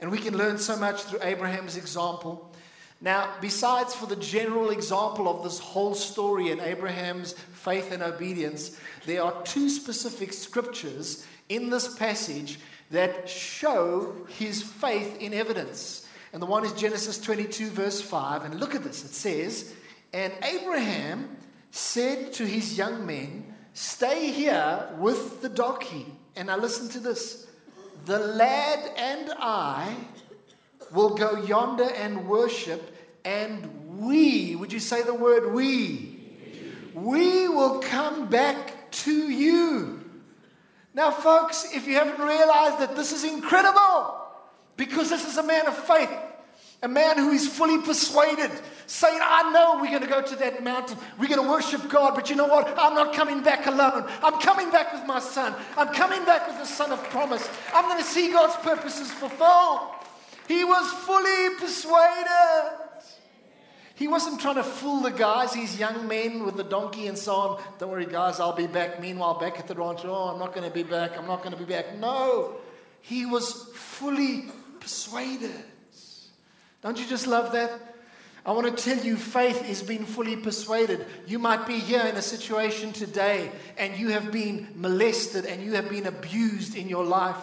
And 0.00 0.10
we 0.10 0.18
can 0.18 0.36
learn 0.36 0.58
so 0.58 0.76
much 0.76 1.02
through 1.02 1.20
Abraham's 1.22 1.76
example. 1.76 2.50
Now, 3.00 3.34
besides 3.40 3.94
for 3.94 4.06
the 4.06 4.16
general 4.16 4.70
example 4.70 5.28
of 5.28 5.44
this 5.44 5.58
whole 5.58 5.94
story 5.94 6.50
and 6.50 6.60
Abraham's 6.60 7.34
faith 7.52 7.92
and 7.92 8.02
obedience, 8.02 8.76
there 9.06 9.22
are 9.22 9.42
two 9.44 9.68
specific 9.68 10.32
scriptures 10.32 11.24
in 11.48 11.70
this 11.70 11.94
passage 11.94 12.58
that 12.90 13.28
show 13.28 14.16
his 14.28 14.62
faith 14.62 15.20
in 15.20 15.32
evidence. 15.32 16.03
And 16.34 16.42
the 16.42 16.46
one 16.46 16.64
is 16.64 16.72
Genesis 16.72 17.16
22, 17.18 17.70
verse 17.70 18.00
5. 18.00 18.44
And 18.44 18.58
look 18.58 18.74
at 18.74 18.82
this. 18.82 19.04
It 19.04 19.14
says, 19.14 19.72
And 20.12 20.32
Abraham 20.42 21.36
said 21.70 22.32
to 22.34 22.44
his 22.44 22.76
young 22.76 23.06
men, 23.06 23.54
Stay 23.72 24.32
here 24.32 24.88
with 24.98 25.42
the 25.42 25.48
donkey. 25.48 26.06
And 26.34 26.48
now 26.48 26.56
listen 26.56 26.88
to 26.88 26.98
this. 26.98 27.46
The 28.06 28.18
lad 28.18 28.80
and 28.96 29.32
I 29.38 29.94
will 30.90 31.14
go 31.14 31.40
yonder 31.44 31.88
and 31.94 32.28
worship, 32.28 32.96
and 33.24 34.00
we, 34.00 34.56
would 34.56 34.72
you 34.72 34.80
say 34.80 35.02
the 35.02 35.14
word 35.14 35.52
we? 35.54 36.18
We 36.94 37.48
will 37.48 37.78
come 37.78 38.28
back 38.28 38.90
to 38.90 39.30
you. 39.30 40.04
Now, 40.94 41.12
folks, 41.12 41.72
if 41.72 41.86
you 41.86 41.94
haven't 41.94 42.18
realized 42.24 42.80
that 42.80 42.96
this 42.96 43.12
is 43.12 43.22
incredible, 43.22 44.23
because 44.76 45.10
this 45.10 45.26
is 45.26 45.36
a 45.36 45.42
man 45.42 45.66
of 45.66 45.76
faith. 45.76 46.10
A 46.82 46.88
man 46.88 47.16
who 47.16 47.30
is 47.30 47.48
fully 47.48 47.80
persuaded, 47.80 48.50
saying, 48.86 49.18
I 49.22 49.50
know 49.52 49.80
we're 49.80 49.88
going 49.88 50.02
to 50.02 50.06
go 50.06 50.20
to 50.20 50.36
that 50.36 50.62
mountain. 50.62 50.98
We're 51.18 51.28
going 51.28 51.42
to 51.42 51.48
worship 51.48 51.88
God, 51.88 52.14
but 52.14 52.28
you 52.28 52.36
know 52.36 52.46
what? 52.46 52.68
I'm 52.78 52.94
not 52.94 53.14
coming 53.14 53.42
back 53.42 53.66
alone. 53.66 54.06
I'm 54.22 54.38
coming 54.40 54.70
back 54.70 54.92
with 54.92 55.06
my 55.06 55.18
son. 55.18 55.54
I'm 55.78 55.94
coming 55.94 56.22
back 56.26 56.46
with 56.46 56.58
the 56.58 56.66
son 56.66 56.92
of 56.92 57.02
promise. 57.04 57.48
I'm 57.72 57.86
going 57.86 58.02
to 58.02 58.04
see 58.04 58.30
God's 58.32 58.56
purposes 58.56 59.10
fulfilled. 59.10 59.80
He 60.46 60.62
was 60.64 60.90
fully 60.92 61.56
persuaded. 61.58 62.84
He 63.94 64.08
wasn't 64.08 64.40
trying 64.40 64.56
to 64.56 64.64
fool 64.64 65.00
the 65.00 65.10
guys, 65.10 65.52
these 65.52 65.78
young 65.78 66.08
men 66.08 66.44
with 66.44 66.56
the 66.56 66.64
donkey 66.64 67.06
and 67.06 67.16
so 67.16 67.34
on. 67.34 67.62
Don't 67.78 67.90
worry, 67.90 68.06
guys, 68.06 68.40
I'll 68.40 68.52
be 68.52 68.66
back. 68.66 69.00
Meanwhile, 69.00 69.38
back 69.38 69.58
at 69.58 69.68
the 69.68 69.74
ranch, 69.74 70.00
oh, 70.04 70.30
I'm 70.30 70.38
not 70.38 70.52
going 70.52 70.68
to 70.68 70.74
be 70.74 70.82
back. 70.82 71.16
I'm 71.16 71.26
not 71.26 71.42
going 71.42 71.52
to 71.52 71.58
be 71.58 71.64
back. 71.64 71.96
No, 71.96 72.56
he 73.00 73.24
was 73.24 73.70
fully 73.74 74.50
persuaded. 74.84 75.64
Don't 76.82 76.98
you 76.98 77.06
just 77.06 77.26
love 77.26 77.52
that? 77.52 77.70
I 78.44 78.52
want 78.52 78.76
to 78.76 78.84
tell 78.84 79.02
you, 79.02 79.16
faith 79.16 79.66
is 79.66 79.82
being 79.82 80.04
fully 80.04 80.36
persuaded. 80.36 81.06
You 81.26 81.38
might 81.38 81.66
be 81.66 81.78
here 81.78 82.02
in 82.02 82.16
a 82.16 82.20
situation 82.20 82.92
today 82.92 83.50
and 83.78 83.96
you 83.96 84.10
have 84.10 84.30
been 84.30 84.68
molested 84.74 85.46
and 85.46 85.62
you 85.62 85.72
have 85.72 85.88
been 85.88 86.06
abused 86.06 86.76
in 86.76 86.90
your 86.90 87.02
life. 87.02 87.42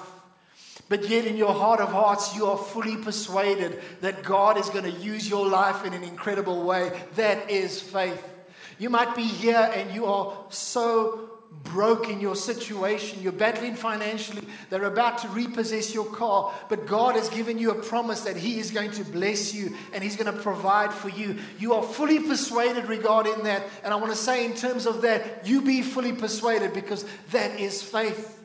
But 0.88 1.10
yet, 1.10 1.25
in 1.25 1.36
your 1.36 1.54
heart 1.54 1.80
of 1.80 1.91
hearts, 1.91 2.36
you 2.36 2.45
are 2.45 2.58
fully 2.58 2.97
persuaded 2.97 3.82
that 4.01 4.21
God 4.21 4.60
is 4.60 4.69
going 4.69 4.84
to 4.84 4.91
use 4.91 5.27
your 5.27 5.47
life 5.47 5.84
in 5.84 5.93
an 5.93 6.04
incredible 6.04 6.63
way. 6.63 6.91
That 7.15 7.49
is 7.49 7.82
faith. 7.82 8.23
You 8.77 8.91
might 8.91 9.15
be 9.15 9.23
here 9.23 9.71
and 9.73 9.91
you 9.95 10.06
are 10.06 10.45
so 10.49 11.40
broke 11.52 12.10
in 12.10 12.20
your 12.20 12.36
situation, 12.36 13.22
you're 13.22 13.32
battling 13.32 13.76
financially, 13.76 14.46
they're 14.70 14.86
about 14.86 15.20
to 15.20 15.28
repossess 15.30 15.94
your 15.94 16.06
car, 16.06 16.54
but 16.70 16.88
God 16.88 17.16
has 17.16 17.30
given 17.30 17.58
you 17.58 17.72
a 17.72 17.76
promise 17.76 18.22
that 18.22 18.38
He 18.38 18.60
is 18.60 18.72
going 18.72 18.92
to 18.92 19.04
bless 19.04 19.54
you 19.54 19.76
and 19.94 20.04
He's 20.04 20.16
going 20.16 20.34
to 20.34 20.42
provide 20.42 20.94
for 20.94 21.10
you. 21.10 21.38
You 21.60 21.74
are 21.74 21.84
fully 21.84 22.20
persuaded 22.20 22.88
regarding 22.88 23.44
that. 23.44 23.64
And 23.84 23.94
I 23.94 23.98
want 23.98 24.12
to 24.12 24.18
say, 24.18 24.46
in 24.46 24.54
terms 24.54 24.86
of 24.86 25.02
that, 25.02 25.46
you 25.46 25.62
be 25.62 25.82
fully 25.82 26.14
persuaded 26.14 26.74
because 26.74 27.06
that 27.32 27.60
is 27.60 27.82
faith. 27.84 28.38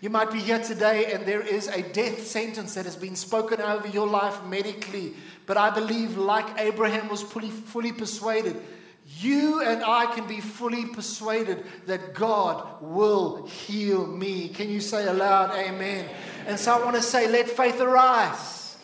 You 0.00 0.08
might 0.08 0.30
be 0.30 0.40
here 0.40 0.58
today 0.58 1.12
and 1.12 1.26
there 1.26 1.42
is 1.42 1.68
a 1.68 1.82
death 1.82 2.26
sentence 2.26 2.74
that 2.74 2.86
has 2.86 2.96
been 2.96 3.16
spoken 3.16 3.60
over 3.60 3.86
your 3.88 4.06
life 4.06 4.42
medically. 4.44 5.14
But 5.44 5.58
I 5.58 5.70
believe, 5.70 6.16
like 6.16 6.58
Abraham 6.58 7.08
was 7.08 7.22
fully, 7.22 7.50
fully 7.50 7.92
persuaded, 7.92 8.56
you 9.18 9.62
and 9.62 9.82
I 9.82 10.06
can 10.14 10.26
be 10.26 10.40
fully 10.40 10.86
persuaded 10.86 11.64
that 11.86 12.14
God 12.14 12.80
will 12.80 13.46
heal 13.46 14.06
me. 14.06 14.48
Can 14.48 14.70
you 14.70 14.80
say 14.80 15.06
aloud, 15.06 15.50
Amen? 15.50 16.08
And 16.46 16.58
so 16.58 16.72
I 16.72 16.84
want 16.84 16.96
to 16.96 17.02
say, 17.02 17.28
let 17.28 17.48
faith 17.48 17.80
arise. 17.80 18.76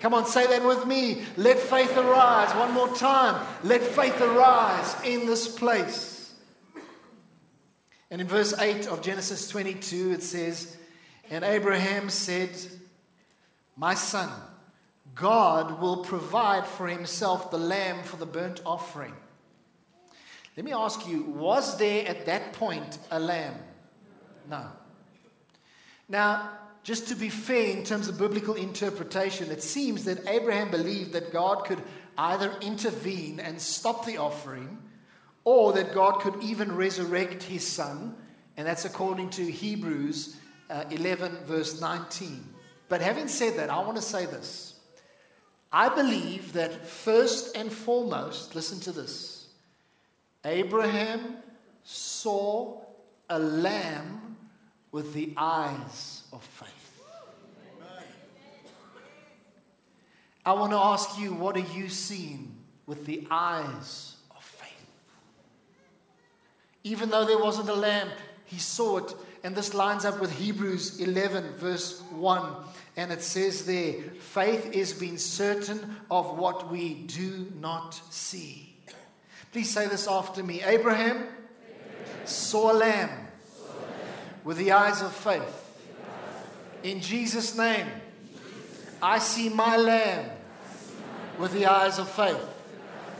Come 0.00 0.14
on, 0.14 0.26
say 0.26 0.46
that 0.46 0.64
with 0.64 0.86
me. 0.86 1.22
Let 1.36 1.58
faith 1.58 1.96
arise. 1.96 2.54
One 2.56 2.72
more 2.72 2.94
time. 2.94 3.44
Let 3.62 3.82
faith 3.82 4.20
arise 4.20 4.96
in 5.04 5.26
this 5.26 5.48
place. 5.48 6.34
And 8.10 8.20
in 8.20 8.26
verse 8.26 8.52
8 8.58 8.88
of 8.88 9.00
Genesis 9.00 9.48
22, 9.48 10.12
it 10.12 10.22
says, 10.22 10.76
And 11.30 11.44
Abraham 11.44 12.10
said, 12.10 12.50
My 13.76 13.94
son, 13.94 14.28
God 15.14 15.80
will 15.80 16.04
provide 16.04 16.66
for 16.66 16.88
himself 16.88 17.50
the 17.50 17.58
lamb 17.58 18.02
for 18.02 18.16
the 18.16 18.26
burnt 18.26 18.60
offering. 18.66 19.14
Let 20.56 20.64
me 20.64 20.72
ask 20.72 21.08
you, 21.08 21.22
was 21.22 21.78
there 21.78 22.06
at 22.06 22.26
that 22.26 22.52
point 22.52 22.98
a 23.10 23.18
lamb? 23.18 23.54
No. 24.50 24.66
Now, 26.08 26.50
just 26.82 27.08
to 27.08 27.14
be 27.14 27.28
fair 27.28 27.76
in 27.76 27.84
terms 27.84 28.08
of 28.08 28.18
biblical 28.18 28.54
interpretation, 28.54 29.50
it 29.50 29.62
seems 29.62 30.04
that 30.04 30.26
Abraham 30.28 30.70
believed 30.70 31.12
that 31.12 31.32
God 31.32 31.64
could 31.64 31.82
either 32.18 32.52
intervene 32.60 33.40
and 33.40 33.60
stop 33.60 34.04
the 34.04 34.18
offering 34.18 34.78
or 35.44 35.72
that 35.72 35.94
God 35.94 36.20
could 36.20 36.42
even 36.42 36.74
resurrect 36.74 37.42
his 37.42 37.66
son, 37.66 38.14
and 38.56 38.66
that's 38.66 38.84
according 38.84 39.30
to 39.30 39.50
Hebrews 39.50 40.36
uh, 40.68 40.84
11, 40.90 41.44
verse 41.46 41.80
19. 41.80 42.44
But 42.88 43.00
having 43.00 43.28
said 43.28 43.56
that, 43.56 43.70
I 43.70 43.80
want 43.80 43.96
to 43.96 44.02
say 44.02 44.26
this. 44.26 44.74
I 45.72 45.88
believe 45.88 46.52
that 46.52 46.86
first 46.86 47.56
and 47.56 47.72
foremost, 47.72 48.54
listen 48.54 48.78
to 48.80 48.92
this 48.92 49.31
Abraham 50.44 51.36
saw 51.84 52.80
a 53.28 53.38
lamb 53.38 54.36
with 54.90 55.14
the 55.14 55.32
eyes 55.36 56.22
of 56.32 56.42
faith. 56.42 56.68
I 60.44 60.52
want 60.54 60.72
to 60.72 60.78
ask 60.78 61.18
you, 61.18 61.32
what 61.34 61.56
are 61.56 61.60
you 61.60 61.88
seeing 61.88 62.56
with 62.86 63.06
the 63.06 63.26
eyes 63.30 64.16
of 64.36 64.42
faith? 64.42 64.72
even 66.84 67.10
though 67.10 67.24
there 67.24 67.38
wasn't 67.38 67.68
a 67.68 67.74
lamb, 67.74 68.08
he 68.44 68.58
saw 68.58 68.98
it. 68.98 69.14
And 69.44 69.56
this 69.56 69.74
lines 69.74 70.04
up 70.04 70.20
with 70.20 70.32
Hebrews 70.32 71.00
11, 71.00 71.54
verse 71.56 72.00
1. 72.10 72.54
And 72.96 73.10
it 73.10 73.22
says 73.22 73.64
there, 73.66 73.94
faith 74.20 74.72
is 74.72 74.92
being 74.92 75.18
certain 75.18 75.96
of 76.10 76.38
what 76.38 76.70
we 76.70 76.94
do 76.94 77.50
not 77.60 77.94
see. 78.10 78.71
Please 79.52 79.70
say 79.70 79.86
this 79.86 80.08
after 80.08 80.42
me. 80.42 80.62
Abraham, 80.62 81.16
Abraham. 81.16 81.28
Saw, 82.24 82.72
a 82.72 82.74
lamb, 82.74 83.10
saw 83.54 83.64
a 83.64 83.76
lamb 83.76 84.08
with 84.44 84.56
the 84.56 84.72
eyes 84.72 85.02
of 85.02 85.12
faith. 85.12 85.58
In 86.82 87.00
Jesus' 87.00 87.56
name, 87.56 87.86
I 89.02 89.18
see 89.18 89.50
my 89.50 89.76
lamb 89.76 90.30
with 91.38 91.52
the 91.52 91.66
eyes 91.66 91.98
of 91.98 92.08
faith. 92.08 92.40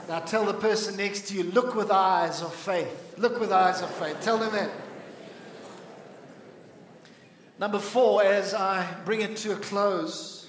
Now 0.09 0.21
tell 0.21 0.47
the 0.47 0.55
person 0.55 0.97
next 0.97 1.29
to 1.29 1.35
you, 1.35 1.45
look 1.45 1.75
with 1.75 1.91
eyes 1.91 2.41
of 2.41 2.55
faith. 2.55 3.15
Look 3.19 3.39
with 3.39 3.53
eyes 3.53 3.83
of 3.83 3.91
faith. 3.91 4.17
Tell 4.23 4.39
them 4.39 4.53
that. 4.53 4.71
Number 7.59 7.79
four, 7.79 8.25
as 8.25 8.55
I 8.55 8.87
bring 9.05 9.21
it 9.21 9.37
to 9.39 9.53
a 9.53 9.57
close, 9.57 10.42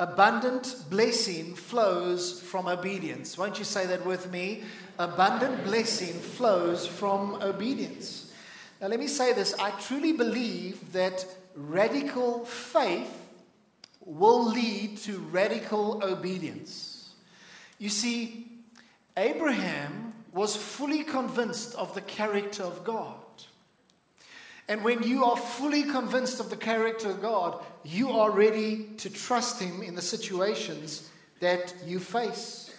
abundant 0.00 0.76
blessing 0.88 1.54
flows 1.54 2.40
from 2.40 2.66
obedience. 2.66 3.36
Won't 3.36 3.58
you 3.58 3.64
say 3.64 3.86
that 3.86 4.04
with 4.06 4.32
me? 4.32 4.64
Abundant 4.98 5.62
blessing 5.62 6.14
flows 6.14 6.86
from 6.86 7.34
obedience. 7.42 8.32
Now, 8.80 8.88
let 8.88 8.98
me 8.98 9.06
say 9.06 9.34
this 9.34 9.54
I 9.58 9.70
truly 9.72 10.12
believe 10.12 10.92
that 10.92 11.26
radical 11.54 12.46
faith 12.46 13.14
will 14.00 14.50
lead 14.50 14.96
to 14.98 15.18
radical 15.18 16.02
obedience. 16.02 17.10
You 17.78 17.90
see, 17.90 18.48
Abraham 19.18 20.14
was 20.32 20.56
fully 20.56 21.04
convinced 21.04 21.74
of 21.74 21.94
the 21.94 22.00
character 22.00 22.62
of 22.62 22.84
God. 22.84 23.19
And 24.70 24.84
when 24.84 25.02
you 25.02 25.24
are 25.24 25.36
fully 25.36 25.82
convinced 25.82 26.38
of 26.38 26.48
the 26.48 26.56
character 26.56 27.10
of 27.10 27.20
God, 27.20 27.60
you 27.82 28.12
are 28.12 28.30
ready 28.30 28.84
to 28.98 29.10
trust 29.10 29.60
Him 29.60 29.82
in 29.82 29.96
the 29.96 30.00
situations 30.00 31.10
that 31.40 31.74
you 31.84 31.98
face. 31.98 32.72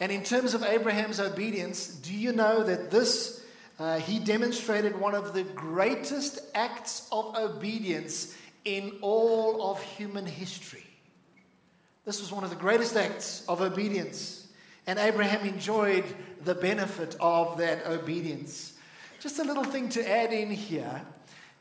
And 0.00 0.10
in 0.10 0.24
terms 0.24 0.54
of 0.54 0.64
Abraham's 0.64 1.20
obedience, 1.20 1.86
do 1.86 2.12
you 2.12 2.32
know 2.32 2.64
that 2.64 2.90
this, 2.90 3.44
uh, 3.78 4.00
he 4.00 4.18
demonstrated 4.18 4.98
one 4.98 5.14
of 5.14 5.34
the 5.34 5.44
greatest 5.44 6.40
acts 6.52 7.06
of 7.12 7.36
obedience 7.36 8.36
in 8.64 8.98
all 9.00 9.70
of 9.70 9.80
human 9.80 10.26
history? 10.26 10.84
This 12.04 12.20
was 12.20 12.32
one 12.32 12.42
of 12.42 12.50
the 12.50 12.56
greatest 12.56 12.96
acts 12.96 13.44
of 13.48 13.60
obedience. 13.60 14.48
And 14.88 14.98
Abraham 14.98 15.46
enjoyed 15.46 16.06
the 16.42 16.56
benefit 16.56 17.14
of 17.20 17.58
that 17.58 17.86
obedience. 17.86 18.73
Just 19.24 19.38
a 19.38 19.42
little 19.42 19.64
thing 19.64 19.88
to 19.88 20.06
add 20.06 20.34
in 20.34 20.50
here. 20.50 21.00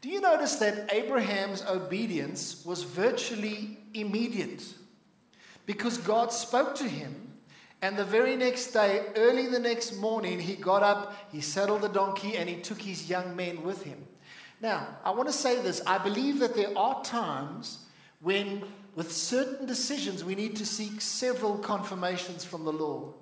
Do 0.02 0.10
you 0.10 0.20
notice 0.20 0.58
that 0.58 0.94
Abraham's 0.94 1.64
obedience 1.64 2.62
was 2.66 2.84
virtually 2.84 3.78
immediate? 3.94 4.66
Because 5.66 5.98
God 5.98 6.34
spoke 6.34 6.76
to 6.76 6.84
him, 6.84 7.32
and 7.82 7.96
the 7.96 8.04
very 8.04 8.36
next 8.36 8.72
day, 8.72 9.06
early 9.16 9.48
the 9.48 9.60
next 9.60 9.96
morning, 9.96 10.42
he 10.42 10.56
got 10.56 10.84
up, 10.84 11.16
he 11.32 11.40
saddled 11.40 11.84
the 11.84 11.88
donkey, 11.88 12.36
and 12.36 12.50
he 12.50 12.58
took 12.58 12.82
his 12.82 13.10
young 13.10 13.34
men 13.34 13.64
with 13.64 13.84
him. 13.84 14.08
Now, 14.60 14.86
I 15.06 15.12
want 15.12 15.30
to 15.30 15.34
say 15.34 15.62
this 15.62 15.82
I 15.88 16.00
believe 16.00 16.40
that 16.40 16.58
there 16.58 16.78
are 16.78 17.02
times 17.02 17.86
when, 18.20 18.64
with 18.94 19.10
certain 19.10 19.66
decisions, 19.68 20.22
we 20.22 20.36
need 20.36 20.58
to 20.58 20.66
seek 20.66 21.00
several 21.00 21.60
confirmations 21.60 22.44
from 22.44 22.66
the 22.66 22.74
Lord. 22.74 23.14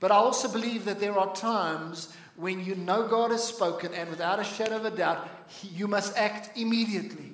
But 0.00 0.10
I 0.10 0.16
also 0.16 0.52
believe 0.52 0.84
that 0.84 1.00
there 1.00 1.18
are 1.18 1.34
times 1.34 2.14
when 2.36 2.64
you 2.64 2.74
know 2.74 3.06
God 3.08 3.30
has 3.30 3.44
spoken, 3.44 3.94
and 3.94 4.10
without 4.10 4.40
a 4.40 4.44
shadow 4.44 4.76
of 4.76 4.84
a 4.84 4.90
doubt, 4.90 5.28
you 5.62 5.86
must 5.86 6.16
act 6.16 6.56
immediately. 6.58 7.32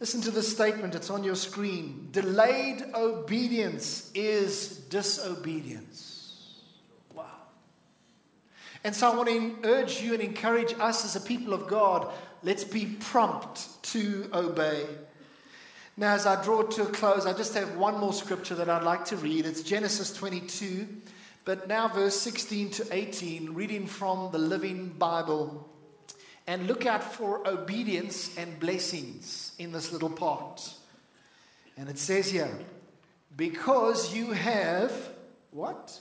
Listen 0.00 0.20
to 0.22 0.30
this 0.32 0.50
statement, 0.50 0.94
it's 0.94 1.10
on 1.10 1.22
your 1.22 1.36
screen. 1.36 2.08
Delayed 2.10 2.82
obedience 2.94 4.10
is 4.14 4.78
disobedience. 4.88 6.58
Wow. 7.14 7.26
And 8.82 8.96
so 8.96 9.12
I 9.12 9.14
want 9.14 9.28
to 9.28 9.68
urge 9.68 10.02
you 10.02 10.12
and 10.14 10.22
encourage 10.22 10.74
us 10.80 11.04
as 11.04 11.14
a 11.14 11.20
people 11.20 11.54
of 11.54 11.68
God 11.68 12.12
let's 12.42 12.64
be 12.64 12.86
prompt 12.86 13.82
to 13.84 14.28
obey. 14.32 14.86
Now, 15.96 16.14
as 16.14 16.26
I 16.26 16.42
draw 16.42 16.62
to 16.62 16.82
a 16.82 16.86
close, 16.86 17.26
I 17.26 17.32
just 17.32 17.54
have 17.54 17.76
one 17.76 17.98
more 18.00 18.12
scripture 18.12 18.54
that 18.56 18.68
I'd 18.68 18.82
like 18.82 19.04
to 19.06 19.16
read. 19.16 19.44
It's 19.44 19.62
Genesis 19.62 20.12
22, 20.12 20.88
but 21.44 21.66
now 21.66 21.88
verse 21.88 22.18
16 22.20 22.70
to 22.70 22.86
18, 22.90 23.54
reading 23.54 23.86
from 23.86 24.30
the 24.30 24.38
Living 24.38 24.88
Bible. 24.90 25.68
And 26.46 26.66
look 26.66 26.86
out 26.86 27.02
for 27.02 27.46
obedience 27.46 28.36
and 28.36 28.58
blessings 28.58 29.52
in 29.58 29.72
this 29.72 29.92
little 29.92 30.10
part. 30.10 30.72
And 31.76 31.88
it 31.88 31.98
says 31.98 32.30
here, 32.30 32.50
because 33.36 34.14
you 34.14 34.32
have 34.32 34.92
what? 35.50 36.00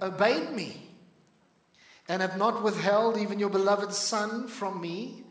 Obeyed 0.00 0.52
me 0.52 0.88
and 2.08 2.22
have 2.22 2.38
not 2.38 2.62
withheld 2.62 3.18
even 3.18 3.38
your 3.38 3.50
beloved 3.50 3.92
Son 3.92 4.48
from 4.48 4.80
me, 4.80 5.22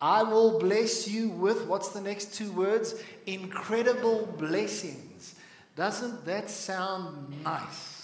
I 0.00 0.22
will 0.22 0.58
bless 0.58 1.08
you 1.08 1.28
with 1.28 1.66
what's 1.66 1.88
the 1.88 2.00
next 2.00 2.34
two 2.34 2.52
words? 2.52 2.94
Incredible 3.26 4.26
blessings. 4.38 5.34
Doesn't 5.74 6.24
that 6.24 6.50
sound 6.50 7.42
nice? 7.42 7.97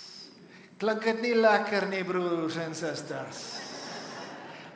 Lekker 0.80 1.86
nie 1.88 2.00
eh, 2.00 2.06
broers 2.06 2.56
en 2.56 2.74
susters? 2.74 3.60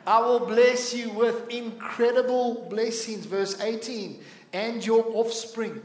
I 0.07 0.21
will 0.21 0.45
bless 0.45 0.93
you 0.93 1.09
with 1.11 1.49
incredible 1.49 2.67
blessings 2.69 3.25
verse 3.25 3.59
18 3.61 4.19
and 4.53 4.85
your 4.85 5.05
offspring 5.13 5.81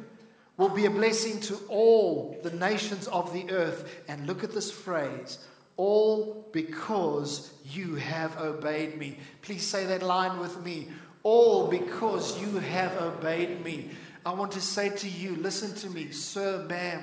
will 0.56 0.70
be 0.70 0.86
a 0.86 0.90
blessing 0.90 1.40
to 1.40 1.58
all 1.68 2.38
the 2.42 2.50
nations 2.50 3.08
of 3.08 3.32
the 3.32 3.50
earth 3.50 4.02
and 4.08 4.26
look 4.26 4.44
at 4.44 4.52
this 4.52 4.70
phrase 4.70 5.38
all 5.76 6.48
because 6.52 7.52
you 7.64 7.96
have 7.96 8.38
obeyed 8.40 8.96
me. 8.96 9.18
Please 9.42 9.66
say 9.66 9.84
that 9.86 10.02
line 10.02 10.38
with 10.38 10.62
me. 10.64 10.88
All 11.22 11.68
because 11.68 12.40
you 12.40 12.58
have 12.58 12.96
obeyed 13.00 13.64
me. 13.64 13.90
I 14.24 14.32
want 14.32 14.52
to 14.52 14.60
say 14.60 14.90
to 14.90 15.08
you, 15.08 15.36
listen 15.36 15.74
to 15.76 15.90
me, 15.90 16.12
sir, 16.12 16.64
ma'am, 16.68 17.02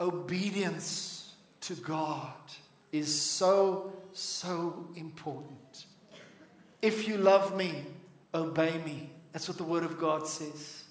obedience 0.00 1.11
to 1.62 1.74
God 1.74 2.32
is 2.90 3.20
so, 3.20 3.92
so 4.12 4.86
important. 4.94 5.86
If 6.80 7.08
you 7.08 7.16
love 7.16 7.56
me, 7.56 7.84
obey 8.34 8.78
me. 8.84 9.10
That's 9.32 9.48
what 9.48 9.56
the 9.56 9.64
Word 9.64 9.84
of 9.84 9.98
God 9.98 10.26
says. 10.26 10.84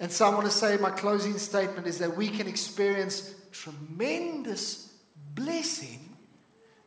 And 0.00 0.10
so 0.10 0.26
I 0.26 0.30
want 0.30 0.46
to 0.46 0.50
say 0.50 0.76
my 0.76 0.90
closing 0.90 1.38
statement 1.38 1.86
is 1.86 1.98
that 1.98 2.16
we 2.16 2.28
can 2.28 2.46
experience 2.46 3.34
tremendous 3.52 4.92
blessing 5.34 6.16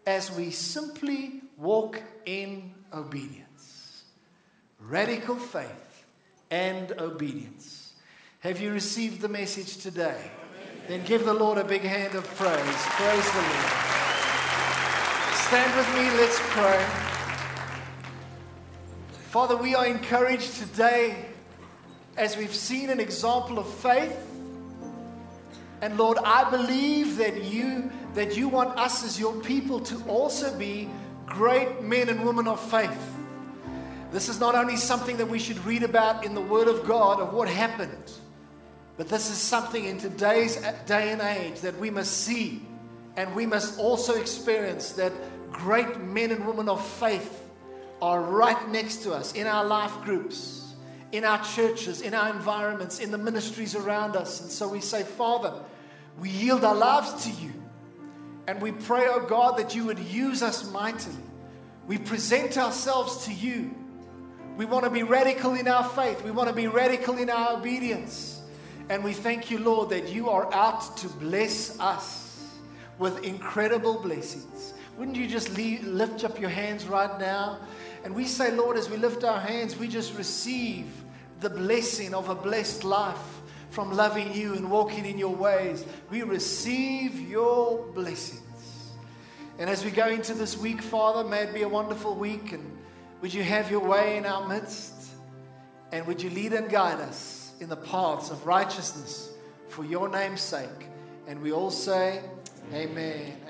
as 0.05 0.31
we 0.31 0.49
simply 0.51 1.41
walk 1.57 2.01
in 2.25 2.73
obedience. 2.93 4.03
Radical 4.79 5.35
faith 5.35 6.05
and 6.49 6.91
obedience. 6.93 7.93
Have 8.39 8.59
you 8.59 8.71
received 8.73 9.21
the 9.21 9.29
message 9.29 9.77
today? 9.77 10.31
Then 10.91 11.05
give 11.05 11.23
the 11.23 11.33
Lord 11.33 11.57
a 11.57 11.63
big 11.63 11.83
hand 11.83 12.15
of 12.15 12.25
praise. 12.35 12.59
Praise 12.59 13.31
the 13.31 13.39
Lord. 13.39 13.71
Stand 15.35 15.73
with 15.77 15.87
me, 15.95 16.09
let's 16.19 16.37
pray. 16.49 16.85
Father, 19.29 19.55
we 19.55 19.73
are 19.73 19.85
encouraged 19.85 20.57
today 20.57 21.27
as 22.17 22.35
we've 22.35 22.53
seen 22.53 22.89
an 22.89 22.99
example 22.99 23.57
of 23.57 23.73
faith. 23.75 24.17
And 25.79 25.97
Lord, 25.97 26.17
I 26.25 26.49
believe 26.51 27.15
that 27.15 27.41
you 27.41 27.89
that 28.13 28.35
you 28.35 28.49
want 28.49 28.77
us 28.77 29.05
as 29.05 29.17
your 29.17 29.39
people 29.43 29.79
to 29.79 30.03
also 30.09 30.53
be 30.57 30.89
great 31.25 31.81
men 31.81 32.09
and 32.09 32.25
women 32.25 32.49
of 32.49 32.59
faith. 32.69 33.15
This 34.11 34.27
is 34.27 34.41
not 34.41 34.55
only 34.55 34.75
something 34.75 35.15
that 35.15 35.29
we 35.29 35.39
should 35.39 35.63
read 35.63 35.83
about 35.83 36.25
in 36.25 36.35
the 36.35 36.41
Word 36.41 36.67
of 36.67 36.85
God 36.85 37.21
of 37.21 37.31
what 37.31 37.47
happened, 37.47 38.11
but 39.01 39.09
this 39.09 39.31
is 39.31 39.37
something 39.39 39.85
in 39.85 39.97
today's 39.97 40.57
day 40.85 41.11
and 41.11 41.21
age 41.21 41.61
that 41.61 41.75
we 41.79 41.89
must 41.89 42.17
see 42.17 42.61
and 43.17 43.33
we 43.33 43.47
must 43.47 43.79
also 43.79 44.13
experience 44.13 44.91
that 44.91 45.11
great 45.51 45.99
men 45.99 46.29
and 46.29 46.45
women 46.45 46.69
of 46.69 46.85
faith 46.87 47.49
are 47.99 48.21
right 48.21 48.69
next 48.69 48.97
to 48.97 49.11
us 49.11 49.33
in 49.33 49.47
our 49.47 49.65
life 49.65 49.91
groups, 50.03 50.75
in 51.11 51.23
our 51.23 51.43
churches, 51.43 52.01
in 52.01 52.13
our 52.13 52.29
environments, 52.29 52.99
in 52.99 53.09
the 53.09 53.17
ministries 53.17 53.73
around 53.75 54.15
us. 54.15 54.39
And 54.39 54.51
so 54.51 54.67
we 54.67 54.81
say, 54.81 55.01
Father, 55.01 55.51
we 56.19 56.29
yield 56.29 56.63
our 56.63 56.75
lives 56.75 57.23
to 57.23 57.31
you. 57.43 57.53
And 58.45 58.61
we 58.61 58.71
pray, 58.71 59.07
oh 59.07 59.25
God, 59.25 59.57
that 59.57 59.73
you 59.73 59.85
would 59.85 59.97
use 59.97 60.43
us 60.43 60.71
mightily. 60.71 61.15
We 61.87 61.97
present 61.97 62.55
ourselves 62.55 63.25
to 63.25 63.33
you. 63.33 63.73
We 64.57 64.65
want 64.65 64.83
to 64.83 64.91
be 64.91 65.01
radical 65.01 65.55
in 65.55 65.67
our 65.67 65.89
faith. 65.89 66.23
We 66.23 66.29
want 66.29 66.49
to 66.49 66.55
be 66.55 66.67
radical 66.67 67.17
in 67.17 67.31
our 67.31 67.57
obedience. 67.57 68.40
And 68.89 69.03
we 69.03 69.13
thank 69.13 69.49
you, 69.49 69.59
Lord, 69.59 69.89
that 69.89 70.09
you 70.09 70.29
are 70.29 70.53
out 70.53 70.97
to 70.97 71.07
bless 71.07 71.79
us 71.79 72.45
with 72.99 73.23
incredible 73.23 74.01
blessings. 74.01 74.73
Wouldn't 74.97 75.17
you 75.17 75.27
just 75.27 75.57
lift 75.57 76.23
up 76.23 76.39
your 76.39 76.49
hands 76.49 76.85
right 76.85 77.19
now? 77.19 77.59
And 78.03 78.13
we 78.13 78.25
say, 78.25 78.51
Lord, 78.51 78.77
as 78.77 78.89
we 78.89 78.97
lift 78.97 79.23
our 79.23 79.39
hands, 79.39 79.77
we 79.77 79.87
just 79.87 80.15
receive 80.15 80.87
the 81.39 81.49
blessing 81.49 82.13
of 82.13 82.29
a 82.29 82.35
blessed 82.35 82.83
life 82.83 83.17
from 83.69 83.93
loving 83.93 84.33
you 84.33 84.53
and 84.53 84.69
walking 84.69 85.05
in 85.05 85.17
your 85.17 85.33
ways. 85.33 85.85
We 86.09 86.23
receive 86.23 87.19
your 87.29 87.85
blessings. 87.93 88.41
And 89.57 89.69
as 89.69 89.85
we 89.85 89.91
go 89.91 90.07
into 90.07 90.33
this 90.33 90.57
week, 90.57 90.81
Father, 90.81 91.27
may 91.27 91.43
it 91.43 91.53
be 91.53 91.61
a 91.61 91.69
wonderful 91.69 92.15
week. 92.15 92.51
And 92.51 92.77
would 93.21 93.33
you 93.33 93.43
have 93.43 93.71
your 93.71 93.79
way 93.79 94.17
in 94.17 94.25
our 94.25 94.47
midst? 94.47 94.93
And 95.91 96.05
would 96.05 96.21
you 96.21 96.29
lead 96.29 96.53
and 96.53 96.69
guide 96.69 96.99
us 96.99 97.40
in 97.61 97.69
the 97.69 97.75
paths 97.75 98.31
of 98.31 98.45
righteousness 98.45 99.33
for 99.69 99.85
your 99.85 100.09
name's 100.09 100.41
sake? 100.41 100.89
And 101.27 101.41
we 101.41 101.51
all 101.51 101.71
say, 101.71 102.21
Amen. 102.73 102.89
Amen. 102.89 103.40